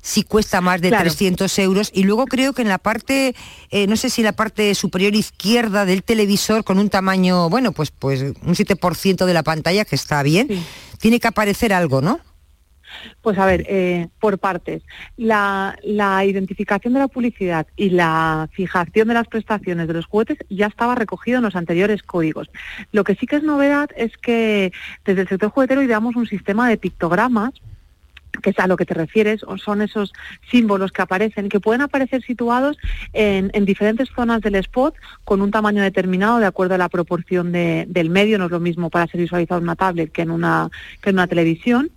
[0.07, 1.03] si cuesta más de claro.
[1.03, 1.91] 300 euros.
[1.93, 3.35] Y luego creo que en la parte,
[3.71, 7.91] eh, no sé si la parte superior izquierda del televisor, con un tamaño, bueno, pues,
[7.91, 10.63] pues un 7% de la pantalla, que está bien, sí.
[11.01, 12.21] tiene que aparecer algo, ¿no?
[13.21, 14.81] Pues a ver, eh, por partes.
[15.17, 20.37] La, la, identificación de la publicidad y la fijación de las prestaciones de los juguetes
[20.49, 22.49] ya estaba recogido en los anteriores códigos.
[22.93, 24.71] Lo que sí que es novedad es que
[25.03, 27.51] desde el sector juguetero ideamos un sistema de pictogramas
[28.41, 30.13] que es a lo que te refieres, son esos
[30.49, 32.77] símbolos que aparecen, que pueden aparecer situados
[33.13, 37.51] en, en, diferentes zonas del spot con un tamaño determinado de acuerdo a la proporción
[37.51, 40.31] de, del medio, no es lo mismo para ser visualizado en una tablet que en
[40.31, 40.69] una,
[41.01, 41.91] que en una televisión,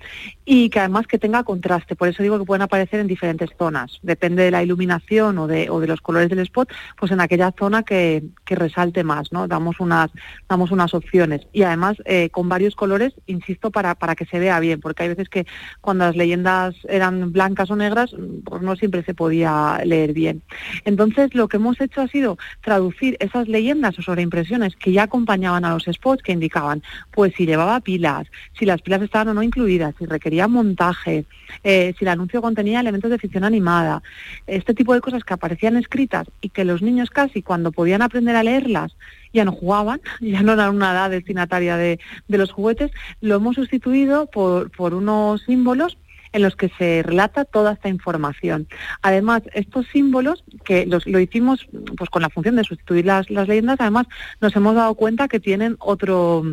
[0.44, 4.00] y que además que tenga contraste, por eso digo que pueden aparecer en diferentes zonas,
[4.02, 7.52] depende de la iluminación o de, o de los colores del spot, pues en aquella
[7.56, 9.46] zona que, que resalte más, ¿no?
[9.46, 10.10] Damos unas,
[10.48, 14.58] damos unas opciones, y además eh, con varios colores, insisto, para, para que se vea
[14.58, 15.46] bien, porque hay veces que
[15.80, 18.14] cuando las leyendas eran blancas o negras,
[18.44, 20.42] pues no siempre se podía leer bien.
[20.84, 25.64] Entonces, lo que hemos hecho ha sido traducir esas leyendas o sobreimpresiones que ya acompañaban
[25.64, 29.42] a los spots, que indicaban, pues si llevaba pilas, si las pilas estaban o no
[29.42, 31.24] incluidas, si requería montaje,
[31.64, 34.02] eh, si el anuncio contenía elementos de ficción animada,
[34.46, 38.36] este tipo de cosas que aparecían escritas y que los niños casi cuando podían aprender
[38.36, 38.94] a leerlas
[39.32, 43.56] ya no jugaban, ya no eran una edad destinataria de, de los juguetes, lo hemos
[43.56, 45.98] sustituido por, por unos símbolos
[46.32, 48.68] en los que se relata toda esta información.
[49.02, 51.66] Además, estos símbolos, que los, lo hicimos
[51.96, 54.06] pues con la función de sustituir las, las leyendas, además
[54.40, 56.44] nos hemos dado cuenta que tienen otro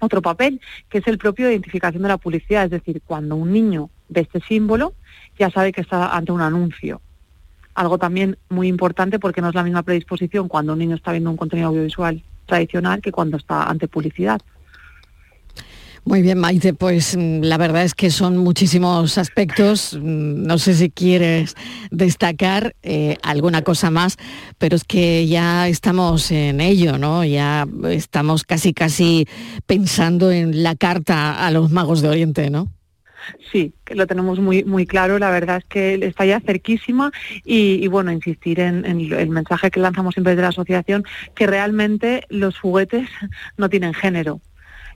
[0.00, 3.52] otro papel, que es el propio de identificación de la publicidad, es decir, cuando un
[3.52, 4.94] niño ve este símbolo,
[5.38, 7.00] ya sabe que está ante un anuncio.
[7.74, 11.30] Algo también muy importante porque no es la misma predisposición cuando un niño está viendo
[11.30, 14.40] un contenido audiovisual tradicional que cuando está ante publicidad.
[16.04, 19.94] Muy bien, Maite, pues mm, la verdad es que son muchísimos aspectos.
[20.00, 21.54] Mm, no sé si quieres
[21.90, 24.16] destacar eh, alguna cosa más,
[24.58, 27.24] pero es que ya estamos en ello, ¿no?
[27.24, 29.28] Ya estamos casi casi
[29.66, 32.68] pensando en la carta a los magos de Oriente, ¿no?
[33.52, 35.18] Sí, lo tenemos muy muy claro.
[35.18, 37.12] La verdad es que está ya cerquísima
[37.44, 42.24] y, bueno, insistir en, en, el mensaje que lanzamos siempre desde la asociación, que realmente
[42.30, 43.08] los juguetes
[43.58, 44.40] no tienen género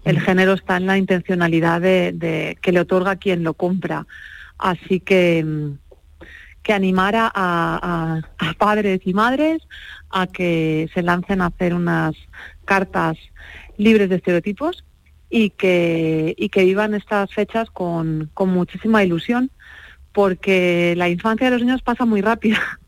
[0.04, 4.06] el género está en la intencionalidad de, que le otorga quien lo compra.
[4.58, 5.44] Así que,
[6.62, 8.20] que animar a,
[8.58, 9.62] padres y madres
[10.10, 12.14] a que se lancen a hacer unas
[12.64, 13.16] cartas
[13.76, 14.84] libres de estereotipos
[15.30, 19.50] y que, y que vivan estas fechas con, con muchísima ilusión,
[20.12, 22.60] porque la infancia de los niños pasa muy rápida.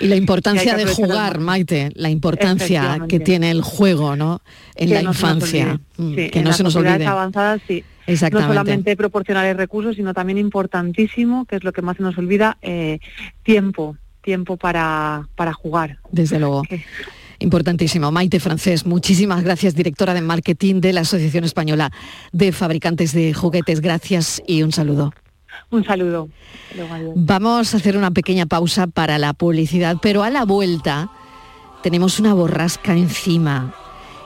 [0.00, 4.40] Y la importancia de jugar, Maite, la importancia que tiene el juego, ¿no?
[4.74, 7.06] En la infancia, mm, que no se nos olvide.
[7.06, 7.84] avanzadas, sí.
[8.32, 12.56] No solamente proporcionar recursos, sino también importantísimo, que es lo que más se nos olvida,
[12.62, 13.00] eh,
[13.42, 15.98] tiempo, tiempo para, para jugar.
[16.10, 16.62] Desde luego.
[17.38, 18.10] Importantísimo.
[18.10, 21.92] Maite Francés, muchísimas gracias, directora de marketing de la Asociación Española
[22.32, 23.80] de Fabricantes de Juguetes.
[23.80, 25.12] Gracias y un saludo.
[25.70, 26.28] Un saludo.
[27.14, 31.10] Vamos a hacer una pequeña pausa para la publicidad, pero a la vuelta
[31.82, 33.74] tenemos una borrasca encima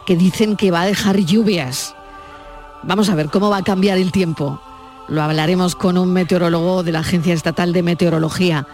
[0.07, 1.95] que dicen que va a dejar lluvias.
[2.83, 4.61] Vamos a ver cómo va a cambiar el tiempo.
[5.09, 8.66] Lo hablaremos con un meteorólogo de la Agencia Estatal de Meteorología.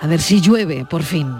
[0.00, 1.34] A ver si llueve, por fin.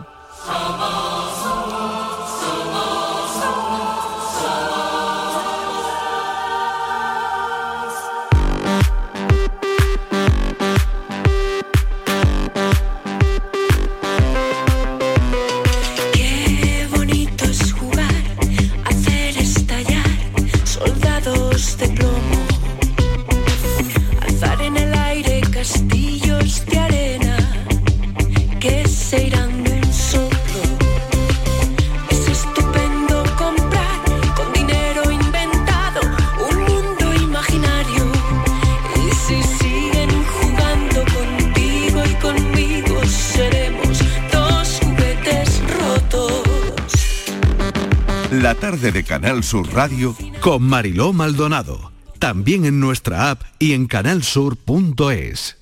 [48.53, 51.90] De Canal Sur Radio con Mariló Maldonado.
[52.18, 55.57] También en nuestra app y en canalsur.es.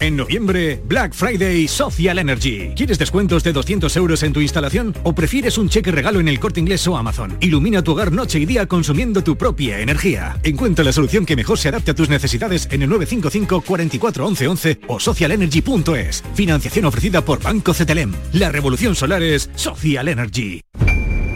[0.00, 2.72] En noviembre, Black Friday Social Energy.
[2.74, 6.40] ¿Quieres descuentos de 200 euros en tu instalación o prefieres un cheque regalo en el
[6.40, 7.36] corte inglés o Amazon?
[7.40, 10.36] Ilumina tu hogar noche y día consumiendo tu propia energía.
[10.42, 14.48] Encuentra la solución que mejor se adapte a tus necesidades en el 955 44 11
[14.48, 16.24] 11 o socialenergy.es.
[16.34, 18.12] Financiación ofrecida por Banco CTLM.
[18.32, 20.60] La revolución solar es Social Energy.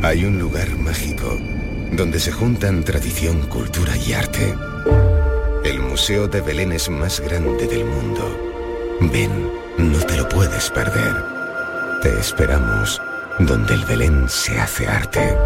[0.02, 1.38] Hay un lugar mágico
[1.90, 4.54] donde se juntan tradición, cultura y arte.
[5.64, 8.96] El Museo de Belén es más grande del mundo.
[9.00, 11.16] Ven, no te lo puedes perder.
[12.00, 13.02] Te esperamos
[13.40, 15.36] donde el Belén se hace arte.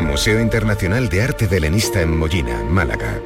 [0.00, 3.20] Museo Internacional de Arte Belenista en Mollina, Málaga.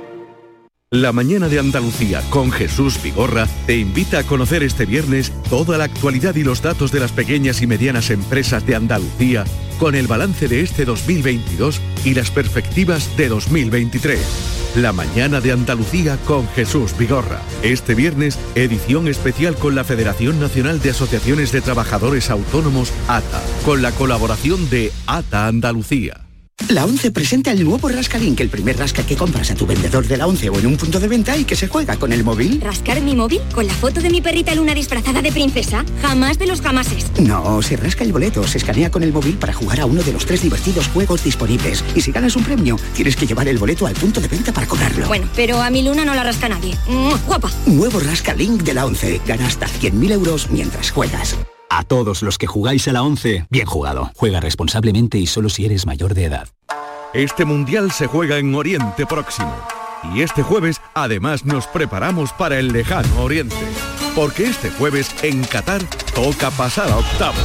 [0.93, 5.84] La mañana de Andalucía con Jesús Vigorra te invita a conocer este viernes toda la
[5.84, 9.45] actualidad y los datos de las pequeñas y medianas empresas de Andalucía
[9.78, 14.20] con el balance de este 2022 y las perspectivas de 2023.
[14.76, 17.40] La mañana de Andalucía con Jesús Vigorra.
[17.62, 23.80] Este viernes, edición especial con la Federación Nacional de Asociaciones de Trabajadores Autónomos, ATA, con
[23.80, 26.31] la colaboración de ATA Andalucía.
[26.68, 30.16] La 11 presenta el nuevo Rascalink, el primer rasca que compras a tu vendedor de
[30.16, 32.60] la 11 o en un punto de venta y que se juega con el móvil.
[32.60, 33.40] ¿Rascar mi móvil?
[33.54, 35.84] ¿Con la foto de mi perrita Luna disfrazada de princesa?
[36.00, 37.06] Jamás de los jamases.
[37.20, 40.12] No, se rasca el boleto, se escanea con el móvil para jugar a uno de
[40.12, 41.84] los tres divertidos juegos disponibles.
[41.94, 44.66] Y si ganas un premio, tienes que llevar el boleto al punto de venta para
[44.66, 45.06] cobrarlo.
[45.08, 46.76] Bueno, pero a mi Luna no la rasca nadie.
[47.26, 47.50] ¡Guapa!
[47.66, 49.20] Nuevo Rascalink de la 11.
[49.26, 51.36] Gana hasta 100.000 euros mientras juegas.
[51.74, 54.10] A todos los que jugáis a la 11, bien jugado.
[54.14, 56.48] Juega responsablemente y solo si eres mayor de edad.
[57.14, 59.56] Este mundial se juega en Oriente Próximo.
[60.14, 63.56] Y este jueves además nos preparamos para el lejano Oriente.
[64.14, 65.80] Porque este jueves en Qatar
[66.14, 67.38] toca pasar a octavo.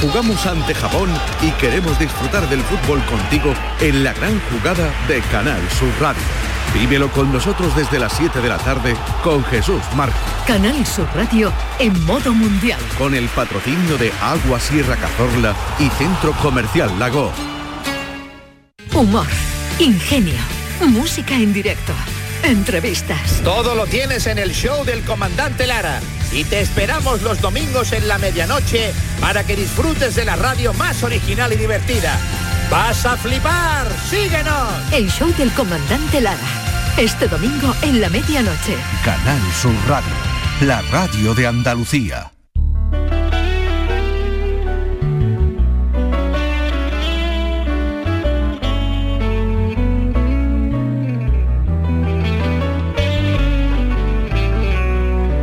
[0.00, 1.10] Jugamos ante Japón
[1.42, 6.53] y queremos disfrutar del fútbol contigo en la gran jugada de Canal Sur Radio.
[6.74, 10.18] Vívelo con nosotros desde las 7 de la tarde con Jesús Marco.
[10.44, 12.80] Canal Sur Radio en modo mundial.
[12.98, 17.32] Con el patrocinio de Agua Sierra Cazorla y Centro Comercial Lago.
[18.92, 19.26] Humor,
[19.78, 20.38] ingenio,
[20.80, 21.92] música en directo,
[22.42, 23.40] entrevistas.
[23.44, 26.00] Todo lo tienes en el show del comandante Lara.
[26.32, 31.04] Y te esperamos los domingos en la medianoche para que disfrutes de la radio más
[31.04, 32.18] original y divertida.
[32.68, 33.86] ¡Vas a flipar!
[34.10, 34.92] ¡Síguenos!
[34.92, 36.63] El show del comandante Lara.
[36.96, 38.76] Este domingo en la medianoche.
[39.04, 40.12] Canal Sur Radio,
[40.60, 42.30] la radio de Andalucía.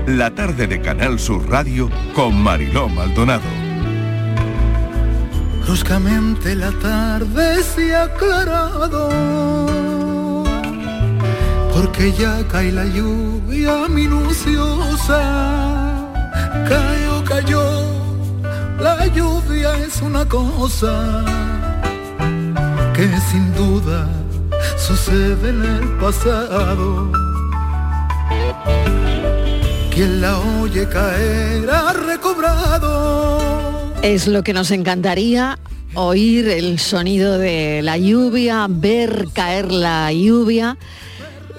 [0.08, 3.42] La tarde de Canal Sur Radio con Mariló Maldonado.
[5.66, 9.10] Bruscamente la tarde se ha aclarado,
[11.74, 15.22] porque ya cae la lluvia minuciosa.
[16.68, 17.64] Cayó, cayó,
[18.80, 21.24] la lluvia es una cosa
[22.94, 24.08] que sin duda
[24.78, 27.12] sucede en el pasado.
[29.94, 33.42] Quien la oye caer ha recobrado.
[34.02, 35.60] Es lo que nos encantaría
[35.94, 40.78] oír el sonido de la lluvia, ver caer la lluvia.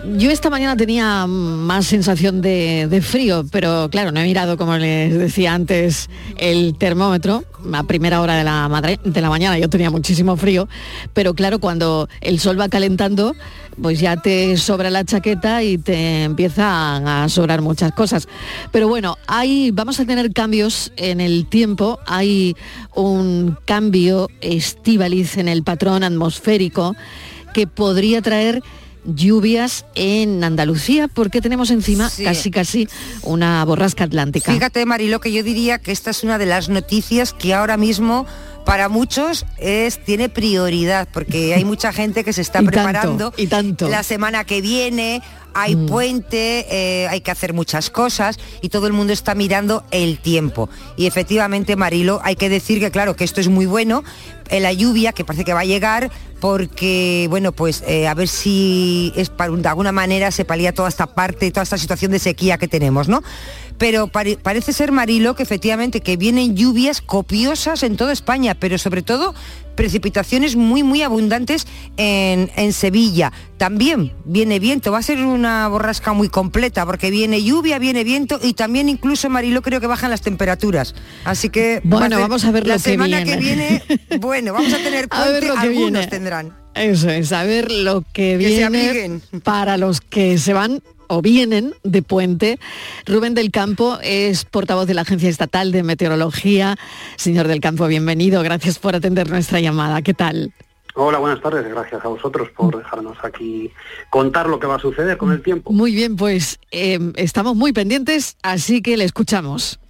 [0.04, 5.16] Yo esta mañana tenía más sensación de, frío, pero claro, no he mirado, como les
[5.16, 9.58] decía antes, el termómetro a primera hora de la, madre, de la mañana.
[9.58, 10.68] Yo tenía muchísimo frío,
[11.12, 13.32] pero claro, cuando el sol va calentando,
[13.80, 18.26] pues ya te sobra la chaqueta y te empiezan a sobrar muchas cosas.
[18.72, 22.56] Pero bueno, hay, vamos a tener cambios en el tiempo, hay
[22.96, 26.96] un cambio estivaliz en el patrón atmosférico
[27.54, 28.62] que podría traer
[29.04, 32.24] lluvias en Andalucía porque tenemos encima sí.
[32.24, 32.88] casi casi
[33.22, 34.52] una borrasca atlántica.
[34.52, 38.26] Fíjate, Marilo, que yo diría que esta es una de las noticias que ahora mismo
[38.64, 43.42] para muchos es tiene prioridad porque hay mucha gente que se está y preparando tanto,
[43.42, 43.88] y tanto.
[43.88, 45.22] la semana que viene
[45.54, 45.86] hay mm.
[45.86, 50.68] puente, eh, hay que hacer muchas cosas y todo el mundo está mirando el tiempo.
[50.96, 54.02] Y efectivamente, Marilo, hay que decir que claro, que esto es muy bueno,
[54.48, 56.10] eh, la lluvia que parece que va a llegar
[56.40, 60.88] porque, bueno, pues eh, a ver si es para, de alguna manera se palía toda
[60.88, 63.22] esta parte, toda esta situación de sequía que tenemos, ¿no?
[63.82, 68.78] Pero pare, parece ser, Marilo, que efectivamente que vienen lluvias copiosas en toda España, pero
[68.78, 69.34] sobre todo
[69.74, 71.66] precipitaciones muy, muy abundantes
[71.96, 73.32] en, en, Sevilla.
[73.56, 78.38] También viene viento, va a ser una borrasca muy completa porque viene lluvia, viene viento
[78.40, 80.94] y también incluso, Marilo, creo que bajan las temperaturas.
[81.24, 83.32] Así que bueno, va a vamos a ver la lo que semana viene.
[83.32, 83.82] que viene.
[84.20, 86.06] Bueno, vamos a tener puente, a ver lo que algunos viene.
[86.06, 86.56] tendrán.
[86.76, 90.80] Eso es, a ver lo que, Que viene para los que se van
[91.12, 92.58] o vienen de puente.
[93.04, 96.76] Rubén del Campo es portavoz de la Agencia Estatal de Meteorología.
[97.16, 98.42] Señor del Campo, bienvenido.
[98.42, 100.00] Gracias por atender nuestra llamada.
[100.00, 100.54] ¿Qué tal?
[100.94, 101.68] Hola, buenas tardes.
[101.68, 103.70] Gracias a vosotros por dejarnos aquí
[104.08, 105.70] contar lo que va a suceder con el tiempo.
[105.70, 109.80] Muy bien, pues eh, estamos muy pendientes, así que le escuchamos.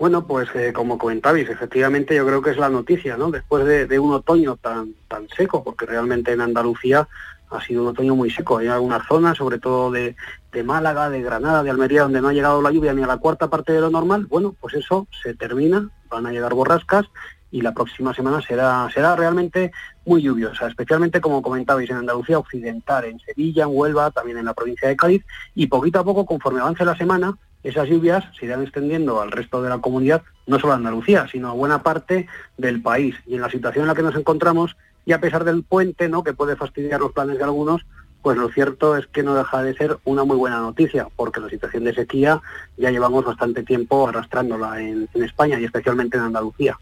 [0.00, 3.30] Bueno, pues eh, como comentabais, efectivamente yo creo que es la noticia, ¿no?
[3.30, 7.08] Después de, de un otoño tan, tan seco, porque realmente en Andalucía
[7.50, 8.58] ha sido un otoño muy seco.
[8.58, 10.16] Hay algunas zonas, sobre todo de,
[10.52, 13.18] de, Málaga, de Granada, de Almería, donde no ha llegado la lluvia ni a la
[13.18, 14.26] cuarta parte de lo normal.
[14.26, 17.06] Bueno, pues eso se termina, van a llegar borrascas
[17.50, 19.72] y la próxima semana será, será realmente
[20.04, 24.54] muy lluviosa, especialmente como comentabais en Andalucía Occidental, en Sevilla, en Huelva, también en la
[24.54, 25.24] provincia de Cádiz
[25.54, 29.60] y poquito a poco, conforme avance la semana, esas lluvias se irán extendiendo al resto
[29.60, 33.16] de la comunidad, no solo a Andalucía, sino a buena parte del país.
[33.26, 34.76] Y en la situación en la que nos encontramos,
[35.06, 36.22] y a pesar del puente, ¿no?
[36.22, 37.86] que puede fastidiar los planes de algunos,
[38.22, 41.48] pues lo cierto es que no deja de ser una muy buena noticia, porque la
[41.48, 42.42] situación de sequía
[42.76, 46.76] ya llevamos bastante tiempo arrastrándola en, en España y especialmente en Andalucía.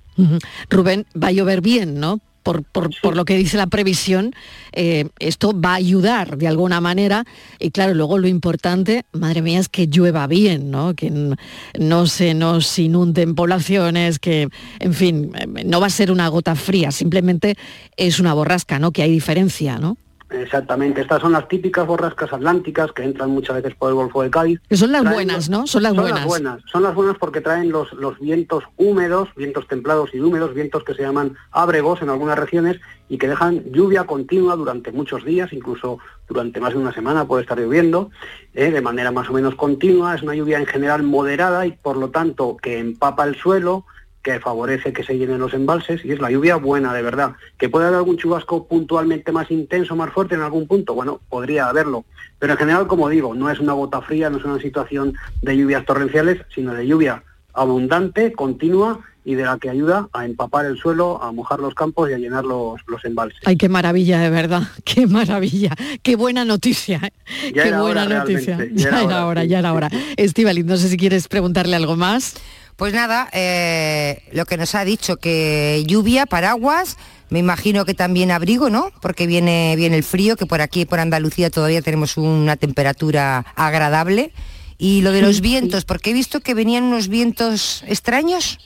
[0.71, 2.19] Rubén, va a llover bien, ¿no?
[2.45, 4.35] Por, por, lo que dice la previsión,
[4.73, 7.25] eh, esto va a ayudar de alguna manera.
[7.59, 10.95] Y claro, luego lo importante, madre mía, es que llueva bien, ¿no?
[10.95, 15.33] Que no se nos inunden poblaciones, que, en fin,
[15.65, 17.57] no va a ser una gota fría, simplemente
[17.97, 18.93] es una borrasca, ¿no?
[18.93, 19.97] Que hay diferencia, ¿no?
[20.43, 24.31] Exactamente, estas son las típicas borrascas atlánticas que entran muchas veces por el Golfo de
[24.31, 24.61] Cádiz.
[24.69, 25.67] Que son las traen buenas, ¿no?
[25.67, 26.21] Son las son buenas.
[26.21, 26.63] Las buenas.
[26.71, 30.95] Son las buenas porque traen los, los vientos húmedos, vientos templados y húmedos, vientos que
[30.95, 35.99] se llaman ábregos en algunas regiones y que dejan lluvia continua durante muchos días, incluso
[36.29, 38.11] durante más de una semana puede estar lloviendo,
[38.55, 40.15] eh, de manera más o menos continua.
[40.15, 43.85] Es una lluvia en general moderada y por lo tanto que empapa el suelo,
[44.25, 47.33] que favorece que se llenen los embalses y es la lluvia buena de verdad.
[47.59, 50.95] ¿Que puede haber algún chubasco puntualmente más intenso, más fuerte en algún punto?
[50.95, 52.05] Bueno, podría haberlo.
[52.39, 55.57] Pero en general, como digo, no es una gota fría, no es una situación de
[55.57, 57.23] lluvias torrenciales, sino de lluvia
[57.53, 62.11] abundante, continua y de la que ayuda a empapar el suelo, a mojar los campos
[62.11, 63.39] y a llenar los, los embalses.
[63.45, 65.71] Ay, qué maravilla, de verdad, qué maravilla,
[66.03, 67.53] qué buena noticia, ¿eh?
[67.55, 68.57] Ya qué buena hora, noticia.
[68.57, 69.91] realmente, Ya, ya era hora, ya era hora.
[70.17, 72.35] Estivali, no sé si quieres preguntarle algo más.
[72.77, 76.97] Pues nada, eh, lo que nos ha dicho, que lluvia, paraguas,
[77.31, 78.91] me imagino que también abrigo, ¿no?
[79.01, 84.33] Porque viene, viene el frío, que por aquí, por Andalucía, todavía tenemos una temperatura agradable.
[84.77, 88.59] Y lo de los vientos, porque he visto que venían unos vientos extraños.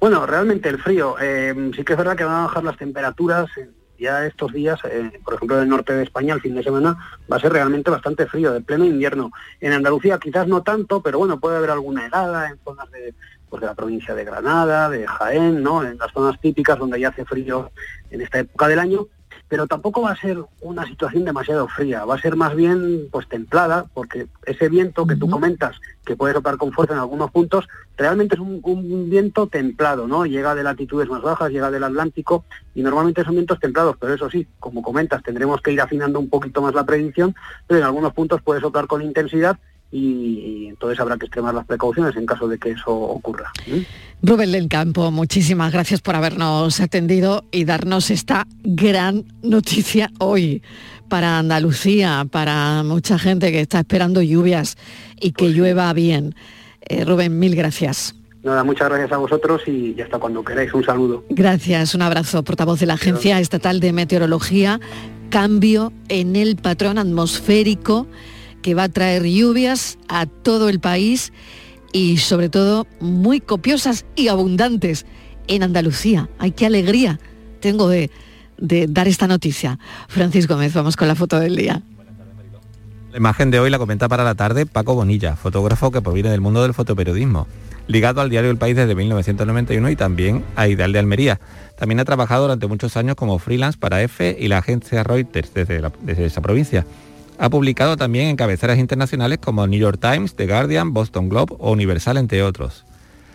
[0.00, 3.50] Bueno, realmente el frío, eh, sí que es verdad que van a bajar las temperaturas.
[3.98, 6.96] Ya estos días, eh, por ejemplo, en el norte de España, el fin de semana,
[7.30, 9.30] va a ser realmente bastante frío, de pleno invierno.
[9.60, 13.14] En Andalucía quizás no tanto, pero bueno, puede haber alguna helada en zonas de,
[13.48, 15.84] pues, de la provincia de Granada, de Jaén, ¿no?
[15.84, 17.70] En las zonas típicas donde ya hace frío
[18.10, 19.06] en esta época del año.
[19.54, 23.28] Pero tampoco va a ser una situación demasiado fría, va a ser más bien pues
[23.28, 27.68] templada, porque ese viento que tú comentas, que puede soplar con fuerza en algunos puntos,
[27.96, 30.26] realmente es un, un viento templado, ¿no?
[30.26, 32.44] Llega de latitudes más bajas, llega del Atlántico
[32.74, 36.28] y normalmente son vientos templados, pero eso sí, como comentas, tendremos que ir afinando un
[36.28, 37.36] poquito más la predicción,
[37.68, 39.56] pero en algunos puntos puede soplar con intensidad
[39.94, 43.52] y, y entonces habrá que extremar las precauciones en caso de que eso ocurra.
[43.68, 43.84] ¿eh?
[44.22, 50.62] Rubén del Campo, muchísimas gracias por habernos atendido y darnos esta gran noticia hoy
[51.08, 54.76] para Andalucía, para mucha gente que está esperando lluvias
[55.20, 56.34] y que llueva bien.
[56.88, 58.16] Eh, Rubén, mil gracias.
[58.42, 60.74] Nada, muchas gracias a vosotros y hasta cuando queráis.
[60.74, 61.24] Un saludo.
[61.30, 64.80] Gracias, un abrazo, portavoz de la Agencia Estatal de Meteorología.
[65.30, 68.06] Cambio en el patrón atmosférico
[68.64, 71.34] que va a traer lluvias a todo el país
[71.92, 75.04] y sobre todo muy copiosas y abundantes
[75.48, 76.30] en Andalucía.
[76.38, 77.20] ¡Ay, qué alegría
[77.60, 78.10] tengo de,
[78.56, 79.78] dar esta noticia!
[80.08, 81.82] Francis Gómez, vamos con la foto del día.
[83.12, 86.40] La imagen de hoy la comenta para la tarde Paco Bonilla, fotógrafo que proviene del
[86.40, 87.46] mundo del fotoperiodismo,
[87.86, 91.38] ligado al diario El País desde 1991 y también a Ideal de Almería.
[91.78, 95.82] También ha trabajado durante muchos años como freelance para EFE y la agencia Reuters desde,
[96.00, 96.86] desde esa provincia.
[97.38, 101.72] Ha publicado también en cabeceras internacionales como New York Times, The Guardian, Boston Globe o
[101.72, 102.84] Universal, entre otros.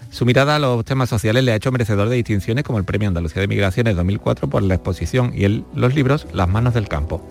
[0.09, 3.07] Su mirada a los temas sociales le ha hecho merecedor de distinciones como el Premio
[3.09, 7.21] Andalucía de Migraciones 2004 por la exposición y el- los libros Las manos del campo.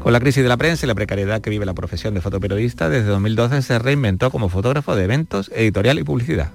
[0.00, 2.88] Con la crisis de la prensa y la precariedad que vive la profesión de fotoperiodista,
[2.88, 6.50] desde 2012 se reinventó como fotógrafo de eventos, editorial y publicidad.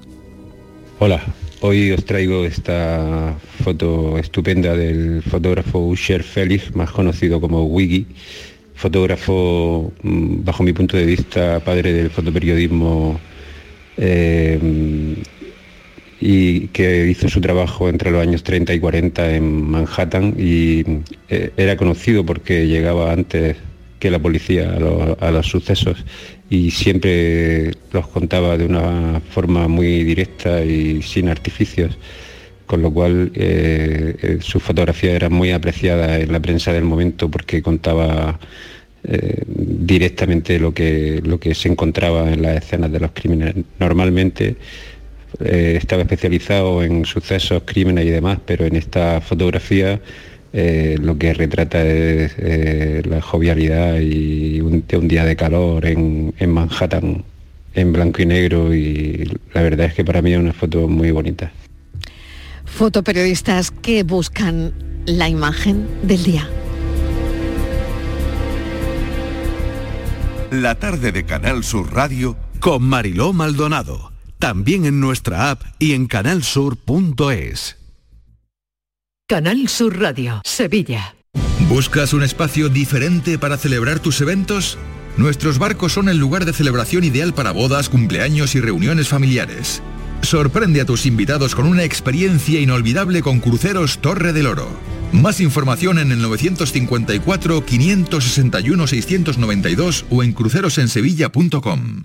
[0.99, 1.21] Hola,
[1.59, 8.07] hoy os traigo esta foto estupenda del fotógrafo Usher Félix, más conocido como Wiggy,
[8.83, 13.17] fotógrafo, mm, bajo mi punto de vista, padre del fotoperiodismo
[13.95, 14.59] eh,
[16.19, 20.83] y que hizo su trabajo entre los años 30 y 40 en Manhattan y
[21.29, 23.55] eh, era conocido porque llegaba antes
[23.99, 24.65] que la policía
[25.21, 26.03] a los, sucesos
[26.49, 31.97] y siempre los contaba de una forma muy directa y sin artificios,
[32.65, 37.29] con lo cual eh, eh, su fotografía era muy apreciada en la prensa del momento
[37.29, 38.39] porque contaba
[39.03, 43.55] eh, directamente lo que, lo que se encontraba en las escenas de los crímenes.
[43.79, 44.55] Normalmente
[45.43, 49.99] eh, estaba especializado en sucesos, crímenes y demás, pero en esta fotografía
[50.53, 52.37] eh, lo que retrata es
[53.07, 57.23] la jovialidad y un, un día de calor en, en Manhattan
[57.75, 61.11] en blanco y negro y la verdad es que para mí es una foto muy
[61.11, 61.51] bonita.
[62.65, 64.73] Fotoperiodistas que buscan
[65.05, 66.49] la imagen del día.
[70.53, 74.11] La tarde de Canal Sur Radio con Mariló Maldonado.
[74.37, 77.77] También en nuestra app y en canalsur.es.
[79.27, 81.15] Canal Sur Radio, Sevilla.
[81.67, 84.77] ¿Buscas un espacio diferente para celebrar tus eventos?
[85.17, 89.81] Nuestros barcos son el lugar de celebración ideal para bodas, cumpleaños y reuniones familiares.
[90.21, 94.67] Sorprende a tus invitados con una experiencia inolvidable con Cruceros Torre del Oro.
[95.13, 102.03] Más información en el 954 561 692 o en crucerosensevilla.com.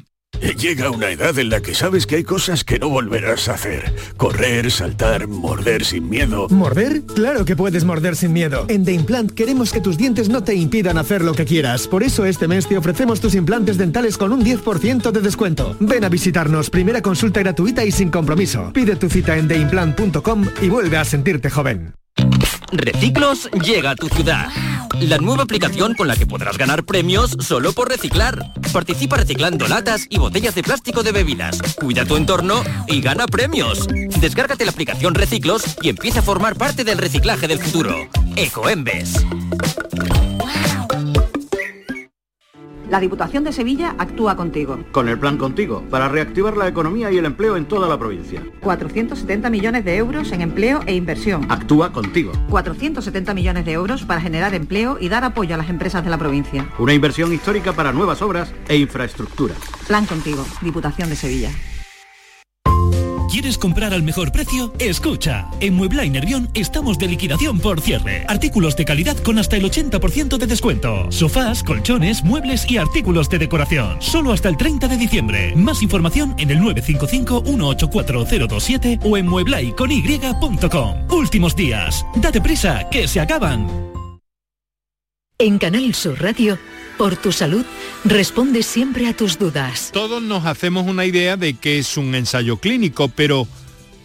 [0.59, 3.93] Llega una edad en la que sabes que hay cosas que no volverás a hacer.
[4.17, 6.49] Correr, saltar, morder sin miedo.
[6.51, 7.03] ¿Morder?
[7.03, 8.67] Claro que puedes morder sin miedo.
[8.69, 11.89] En The Implant queremos que tus dientes no te impidan hacer lo que quieras.
[11.89, 15.77] Por eso este mes te ofrecemos tus implantes dentales con un 10% de descuento.
[15.81, 18.71] Ven a visitarnos, primera consulta gratuita y sin compromiso.
[18.73, 21.95] Pide tu cita en theimplant.com y vuelve a sentirte joven.
[22.73, 24.49] Reciclos llega a tu ciudad.
[25.01, 28.53] La nueva aplicación con la que podrás ganar premios solo por reciclar.
[28.73, 31.61] Participa reciclando latas y botellas de plástico de bebidas.
[31.77, 33.87] Cuida tu entorno y gana premios.
[34.21, 38.09] Descárgate la aplicación Reciclos y empieza a formar parte del reciclaje del futuro.
[38.37, 39.25] Ecoembes.
[42.91, 44.79] La Diputación de Sevilla actúa contigo.
[44.93, 48.43] Con el plan Contigo, para reactivar la economía y el empleo en toda la provincia.
[48.61, 51.45] 470 millones de euros en empleo e inversión.
[51.51, 52.33] Actúa contigo.
[52.49, 56.17] 470 millones de euros para generar empleo y dar apoyo a las empresas de la
[56.17, 56.67] provincia.
[56.79, 59.55] Una inversión histórica para nuevas obras e infraestructura.
[59.87, 61.51] Plan contigo, Diputación de Sevilla.
[63.31, 64.73] ¿Quieres comprar al mejor precio?
[64.79, 68.25] Escucha, en Muebla y Nervión estamos de liquidación por cierre.
[68.27, 71.13] Artículos de calidad con hasta el 80% de descuento.
[71.13, 74.01] Sofás, colchones, muebles y artículos de decoración.
[74.01, 75.55] Solo hasta el 30 de diciembre.
[75.57, 80.95] Más información en el 955-184027 o en mueblaiCony.com.
[81.11, 82.07] Últimos días.
[82.17, 83.98] Date prisa, que se acaban.
[85.41, 86.59] En Canal Sur Radio,
[86.97, 87.65] por tu salud,
[88.05, 89.91] responde siempre a tus dudas.
[89.93, 93.47] Todos nos hacemos una idea de qué es un ensayo clínico, pero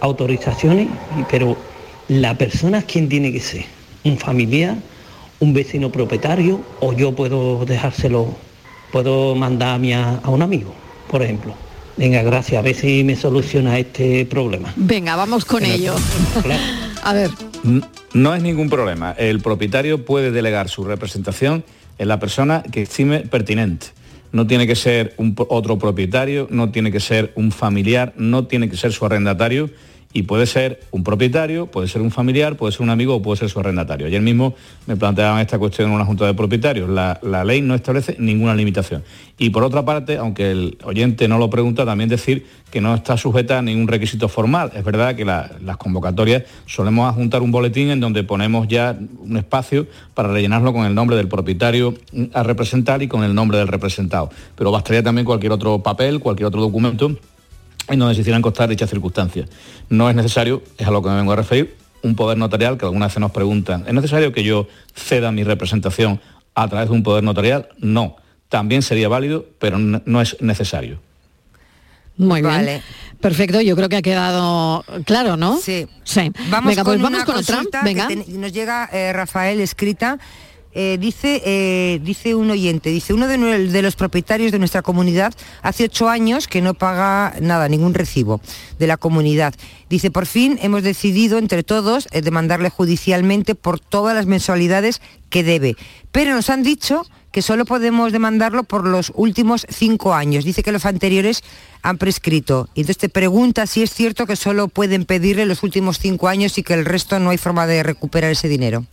[0.00, 0.88] autorizaciones,
[1.30, 1.56] pero
[2.08, 3.64] la persona es quien tiene que ser,
[4.04, 4.76] un familiar,
[5.40, 8.28] un vecino propietario, o yo puedo dejárselo,
[8.92, 10.72] puedo mandar a, a un amigo,
[11.10, 11.54] por ejemplo.
[11.96, 14.72] Venga, gracias, a ver si me soluciona este problema.
[14.76, 15.94] Venga, vamos con ello.
[17.04, 17.30] A ver,
[18.14, 19.12] No es ningún problema.
[19.12, 21.64] El propietario puede delegar su representación
[21.98, 23.88] en la persona que estime pertinente.
[24.32, 28.70] No tiene que ser un otro propietario, no tiene que ser un familiar, no tiene
[28.70, 29.70] que ser su arrendatario
[30.16, 33.36] y puede ser un propietario, puede ser un familiar, puede ser un amigo o puede
[33.36, 34.06] ser su arrendatario.
[34.06, 34.54] Ayer mismo
[34.86, 36.88] me planteaban esta cuestión en una junta de propietarios.
[36.88, 39.02] La, ley no establece ninguna limitación.
[39.38, 43.16] Y por otra parte, aunque el oyente no lo pregunta, también decir que no está
[43.16, 44.70] sujeta a ningún requisito formal.
[44.76, 49.36] Es verdad que la- las convocatorias solemos adjuntar un boletín en donde ponemos ya un
[49.36, 51.92] espacio para rellenarlo con el nombre del propietario
[52.32, 54.30] a representar y con el nombre del representado.
[54.54, 57.16] Pero bastaría también cualquier otro papel, cualquier otro documento
[57.88, 59.48] en donde se hicieran constar dichas circunstancias.
[59.88, 62.84] No es necesario, es a lo que me vengo a referir, un poder notarial que
[62.84, 66.20] algunas veces nos preguntan, ¿es necesario que yo ceda mi representación
[66.54, 67.68] a través de un poder notarial?
[67.78, 68.16] No.
[68.48, 71.00] También sería válido, pero no es necesario.
[72.16, 72.52] muy bien.
[72.54, 72.82] Vale.
[73.20, 75.56] Perfecto, yo creo que ha quedado claro, ¿no?
[75.56, 75.86] Sí.
[76.04, 76.30] Sí.
[76.50, 77.62] Vamos Venga, con pues vamos una con otra.
[77.62, 78.08] que Venga.
[78.38, 80.18] nos llega eh, Rafael escrita.
[80.76, 85.84] Eh, dice, eh, dice un oyente, dice uno de, los propietarios de nuestra comunidad hace
[85.84, 88.40] ocho años que no paga nada, ningún recibo
[88.80, 89.54] de la comunidad.
[89.88, 95.00] Dice, por fin hemos decidido entre todos eh, demandarle judicialmente por todas las mensualidades
[95.30, 95.76] que debe.
[96.10, 100.44] Pero nos han dicho que solo podemos demandarlo por los últimos cinco años.
[100.44, 101.44] Dice que los anteriores
[101.82, 102.68] han prescrito.
[102.74, 106.58] Y entonces te pregunta si es cierto que solo pueden pedirle los últimos cinco años
[106.58, 108.86] y que el resto no hay forma de recuperar ese dinero.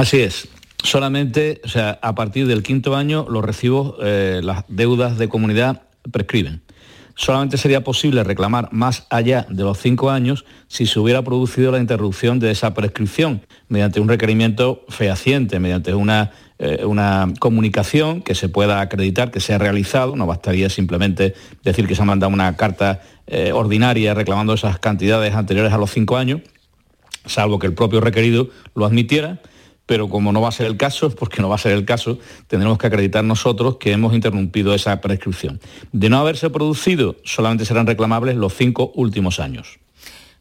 [0.00, 0.48] Así es.
[0.82, 5.82] Solamente, o sea, a partir del quinto año los recibos, eh, las deudas de comunidad
[6.10, 6.62] prescriben.
[7.16, 11.80] solamente sería posible reclamar más allá de los cinco años si se hubiera producido la
[11.80, 18.48] interrupción de esa prescripción mediante un requerimiento fehaciente, mediante una, eh, una comunicación que se
[18.48, 22.56] pueda acreditar que se ha realizado, no bastaría simplemente decir que se ha mandado una
[22.56, 26.40] carta eh, ordinaria reclamando esas cantidades anteriores a los cinco años,
[27.26, 29.40] salvo que el propio requerido lo admitiera
[29.90, 32.16] pero como no va a ser el caso, porque no va a ser el caso,
[32.46, 35.60] tendremos que acreditar nosotros que hemos interrumpido esa prescripción.
[35.90, 39.80] De no haberse producido, solamente serán reclamables los cinco últimos años.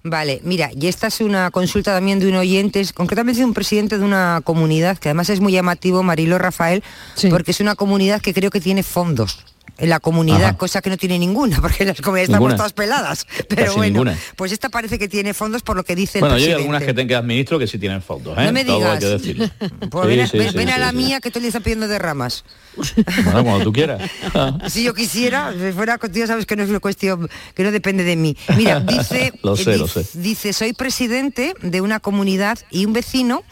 [0.04, 3.56] Vale, mira, y esta es una consulta también de un oyente, es concretamente de un
[3.56, 6.84] presidente de una comunidad, que además es muy llamativo, Marilo Rafael,
[7.32, 9.43] porque es una comunidad que creo que tiene fondos
[9.78, 10.57] en la comunidad, Ajá.
[10.57, 13.26] cosa que no tiene ninguna, porque las comunidades estamos todas peladas.
[13.47, 14.17] Pero Casi bueno, ninguna.
[14.36, 16.61] pues esta parece que tiene fondos por lo que dice Bueno, el yo hay presidente.
[16.63, 18.45] algunas que tengo que administro que sí tienen fondos, ¿eh?
[18.45, 18.99] No me Todo hay digas.
[18.99, 19.49] que decirlo.
[19.89, 21.61] Pues Sí, ven, a- sí, ven- sí, ven a la mía que tú le estás
[21.61, 22.43] pidiendo de ramas.
[23.26, 24.02] Bueno, cuando tú quieras.
[24.70, 28.04] Si yo quisiera, si fuera contigo, sabes que no es una cuestión, que no depende
[28.04, 28.36] de mí.
[28.56, 30.20] Mira, dice, Lo sé, eh, lo dice- sé.
[30.20, 33.44] dice, soy presidente de una comunidad y un vecino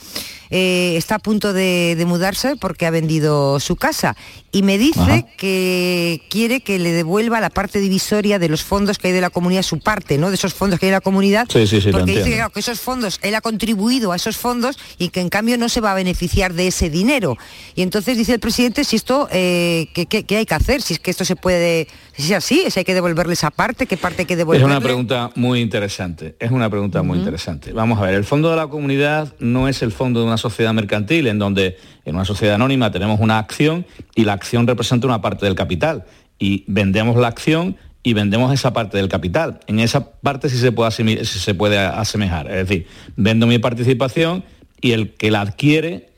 [0.50, 4.16] eh, está a punto de, de mudarse porque ha vendido su casa
[4.54, 5.22] y me dice Ajá.
[5.38, 9.30] que quiere que le devuelva la parte divisoria de los fondos que hay de la
[9.30, 10.30] comunidad, su parte, ¿no?
[10.30, 11.48] De esos fondos que hay de la comunidad.
[11.52, 14.38] Sí, sí, sí, porque dice que, claro, que esos fondos, él ha contribuido a esos
[14.38, 17.38] fondos y que en cambio no se va a beneficiar de ese dinero.
[17.76, 20.82] Y entonces dice el presidente si esto, eh, ¿qué, qué- qué hay que hacer?
[20.82, 23.86] Si es que esto se puede, si es así, si hay que devolverle esa parte,
[23.88, 24.66] ¿qué parte hay que Es devolverle?
[24.66, 27.74] una pregunta muy interesante, es una pregunta muy interesante.
[27.74, 30.74] Vamos a ver, el fondo de la comunidad no es el fondo de una sociedad
[30.74, 35.22] mercantil en donde en una sociedad anónima tenemos una acción y la acción representa una
[35.22, 36.06] parte del capital
[36.40, 39.60] y vendemos la acción y vendemos esa parte del capital.
[39.68, 43.58] En esa parte sí se puede, asimi- sí se puede asemejar, es decir, vendo mi
[43.60, 44.44] participación
[44.80, 46.10] y el que la adquiere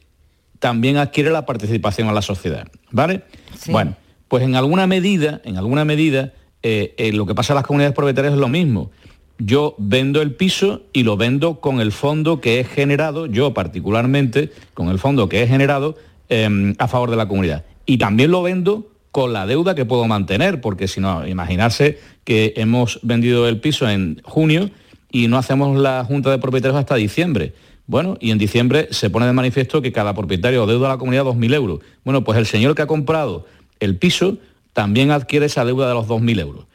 [0.59, 3.23] también adquiere la participación a la sociedad, ¿vale?
[3.67, 3.95] Bueno,
[4.27, 7.95] pues en alguna medida, en alguna medida, eh, eh, lo que pasa en las comunidades
[7.95, 8.91] propietarias es lo mismo.
[9.37, 14.51] Yo vendo el piso y lo vendo con el fondo que he generado, yo particularmente,
[14.73, 15.95] con el fondo que he generado
[16.27, 17.63] eh, a favor de la comunidad.
[17.85, 22.53] Y también lo vendo con la deuda que puedo mantener, porque si no, imaginarse que
[22.57, 24.69] hemos vendido el piso en junio
[25.11, 27.53] y no hacemos la junta de propietarios hasta diciembre.
[27.89, 31.23] Bueno, y en diciembre se pone de manifiesto que cada propietario deuda a la comunidad
[31.23, 31.79] 2.000 euros.
[32.03, 33.47] Bueno, pues el señor que ha comprado
[33.79, 34.37] el piso
[34.73, 36.65] también adquiere esa deuda de los 2.000 euros.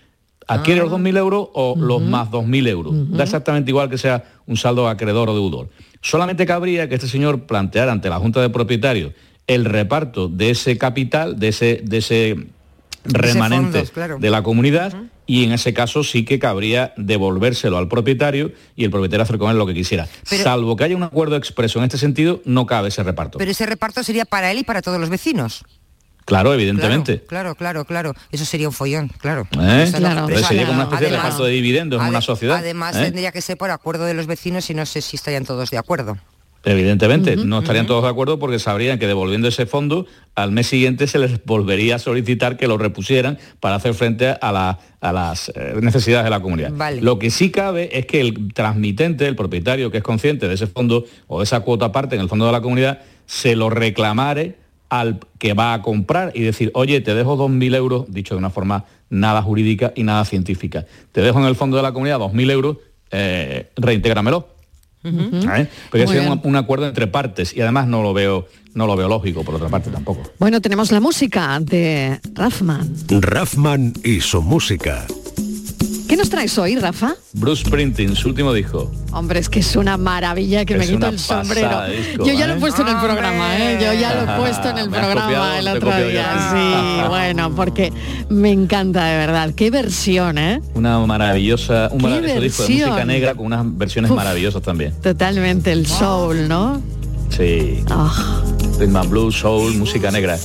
[0.49, 3.11] Adquiere los 2.000 euros o los más 2.000 euros.
[3.11, 5.69] Da exactamente igual que sea un saldo acreedor o deudor.
[6.01, 9.13] Solamente cabría que este señor planteara ante la Junta de Propietarios
[9.47, 12.47] el reparto de ese capital, de ese, de ese
[13.05, 14.19] remanente fondos, claro.
[14.19, 14.93] de la comunidad
[15.27, 19.51] y en ese caso sí que cabría devolvérselo al propietario y el propietario hacer con
[19.51, 20.07] él lo que quisiera.
[20.29, 23.39] Pero- Salvo que haya un acuerdo expreso en este sentido, no cabe ese reparto.
[23.39, 25.65] Pero ese reparto sería para él y para todos los vecinos.
[26.27, 27.21] claro, evidentemente.
[27.27, 28.15] Claro, claro, claro.
[28.31, 29.47] Eso sería un follón, claro.
[29.61, 29.83] ¿Eh?
[29.85, 32.57] Eso sería como una especie de además- reparto de dividendos en una sociedad.
[32.57, 33.05] Además ¿eh?
[33.05, 35.77] tendría que ser por acuerdo de los vecinos y no sé si estarían todos de
[35.79, 36.17] acuerdo.
[36.65, 41.07] Evidentemente, no estarían todos de acuerdo porque sabrían que devolviendo ese fondo, al mes siguiente
[41.07, 45.51] se les volvería a solicitar que lo repusieran para hacer frente a, la- a las
[45.55, 46.73] eh, necesidades de la comunidad.
[46.75, 47.01] Vale.
[47.03, 50.67] Lo que sí cabe es que el transmitente, el propietario que es consciente de ese
[50.67, 54.57] fondo o de esa cuota parte en el fondo de la comunidad, se lo reclamare
[54.89, 58.51] al que va a comprar y decir, oye, te dejo 2.000 euros, dicho de una
[58.51, 62.51] forma nada jurídica y nada científica, te dejo en el fondo de la comunidad 2.000
[62.51, 62.77] euros,
[63.11, 64.49] eh, reintégramelo.
[65.05, 65.69] ¿Eh?
[65.91, 66.33] Porque Muy sería bien.
[66.33, 69.55] un, un acuerdo entre partes y además no lo veo no lo veo lógico por
[69.55, 70.23] otra parte tampoco.
[70.41, 72.93] Bueno, tenemos la música de Rafman.
[73.09, 75.07] Raffman y su música.
[76.15, 77.17] ¿Qué nos traes hoy, Rafa?
[77.33, 78.89] Bruce Springsteen, su último disco.
[79.11, 81.89] Hombre, es que es una maravilla que me quito el sombrero.
[81.89, 82.61] disco, Yo ya lo he ¿eh?
[82.61, 83.79] puesto en el programa, ¿eh?
[83.83, 86.53] Yo ya lo he puesto en el Me programa copiado, el otro día.
[86.53, 87.93] Sí, bueno, porque
[88.29, 89.55] me encanta de verdad.
[89.57, 90.61] Qué versión, ¿eh?
[90.75, 94.17] Una maravillosa, un ¡Qué maravilloso disco de música negra con unas versiones Uf.
[94.17, 94.95] maravillosas también.
[95.03, 96.81] Totalmente el soul, ¿no?
[97.31, 97.83] Sí.
[97.91, 98.41] Ah.
[98.79, 100.39] Rhythm and blues, soul, música negra.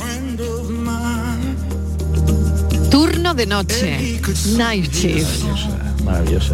[3.39, 4.19] De noche.
[4.57, 5.45] Night shift.
[6.03, 6.53] Maravillosa.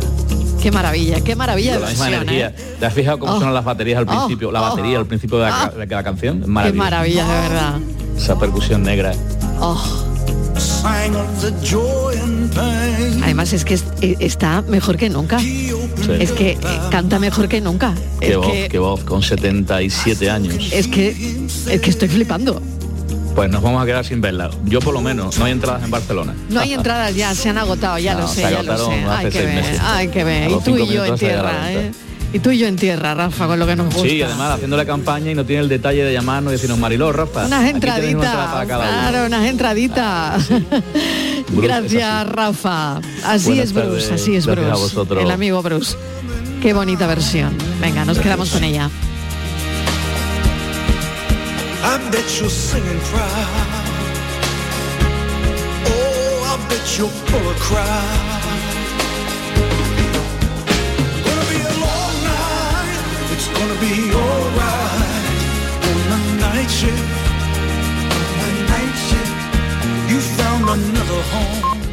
[0.62, 2.48] Qué maravilla, qué maravilla de la misma versión, energía.
[2.56, 2.76] ¿eh?
[2.80, 3.36] ¿Te has fijado cómo Oh.
[3.38, 4.12] suenan las baterías al Oh.
[4.12, 4.52] principio?
[4.52, 4.70] La Oh.
[4.76, 6.42] batería al principio de la, de la canción.
[6.42, 7.74] Qué maravilla, de verdad.
[8.16, 9.14] Esa percusión negra.
[9.60, 9.84] Oh.
[13.24, 15.40] Además es que es- eh, está mejor que nunca.
[15.40, 16.58] Es que eh,
[16.92, 17.94] canta mejor que nunca.
[18.20, 20.56] Qué Es voz, que, qué voz, con 77 años.
[20.72, 21.10] es que
[21.68, 22.62] es que estoy flipando.
[23.36, 24.50] Pues nos vamos a quedar sin verla.
[24.64, 26.34] Yo por lo menos, no hay entradas en Barcelona.
[26.50, 29.06] No hay entradas ya, se han agotado, ya No, lo sé, ya lo sé.
[29.10, 30.52] Hay que ver, hay que ver.
[30.52, 31.92] Y tú y yo en tierra, ¿eh?
[32.34, 34.10] Y tú y yo en tierra, Rafa, con lo que nos gusta.
[34.10, 37.12] Sí, además haciendo la campaña y no tiene el detalle de llamarnos y decirnos Mariló,
[37.14, 37.46] Rafa.
[37.46, 39.10] Unas una entraditas, entrada para cada uno".
[39.10, 40.50] claro, unas entraditas.
[41.50, 42.98] Bruce, Gracias, Rafa.
[43.26, 44.12] Así Buenas es Bruce, tardes.
[44.12, 44.84] así es Gracias a Bruce.
[44.96, 45.24] vosotros.
[45.24, 45.96] El amigo Bruce.
[46.62, 47.54] Qué bonita versión.
[47.80, 48.90] Venga, nos quedamos con ella.
[51.88, 53.86] I bet you're singing proud.
[55.86, 58.42] Oh, I bet you're full of crowd.
[61.26, 63.06] Gonna be a long night.
[63.34, 65.26] It's gonna be alright.
[65.90, 67.06] On the night shift.
[68.16, 69.36] On the night shift.
[70.10, 71.85] You found another home.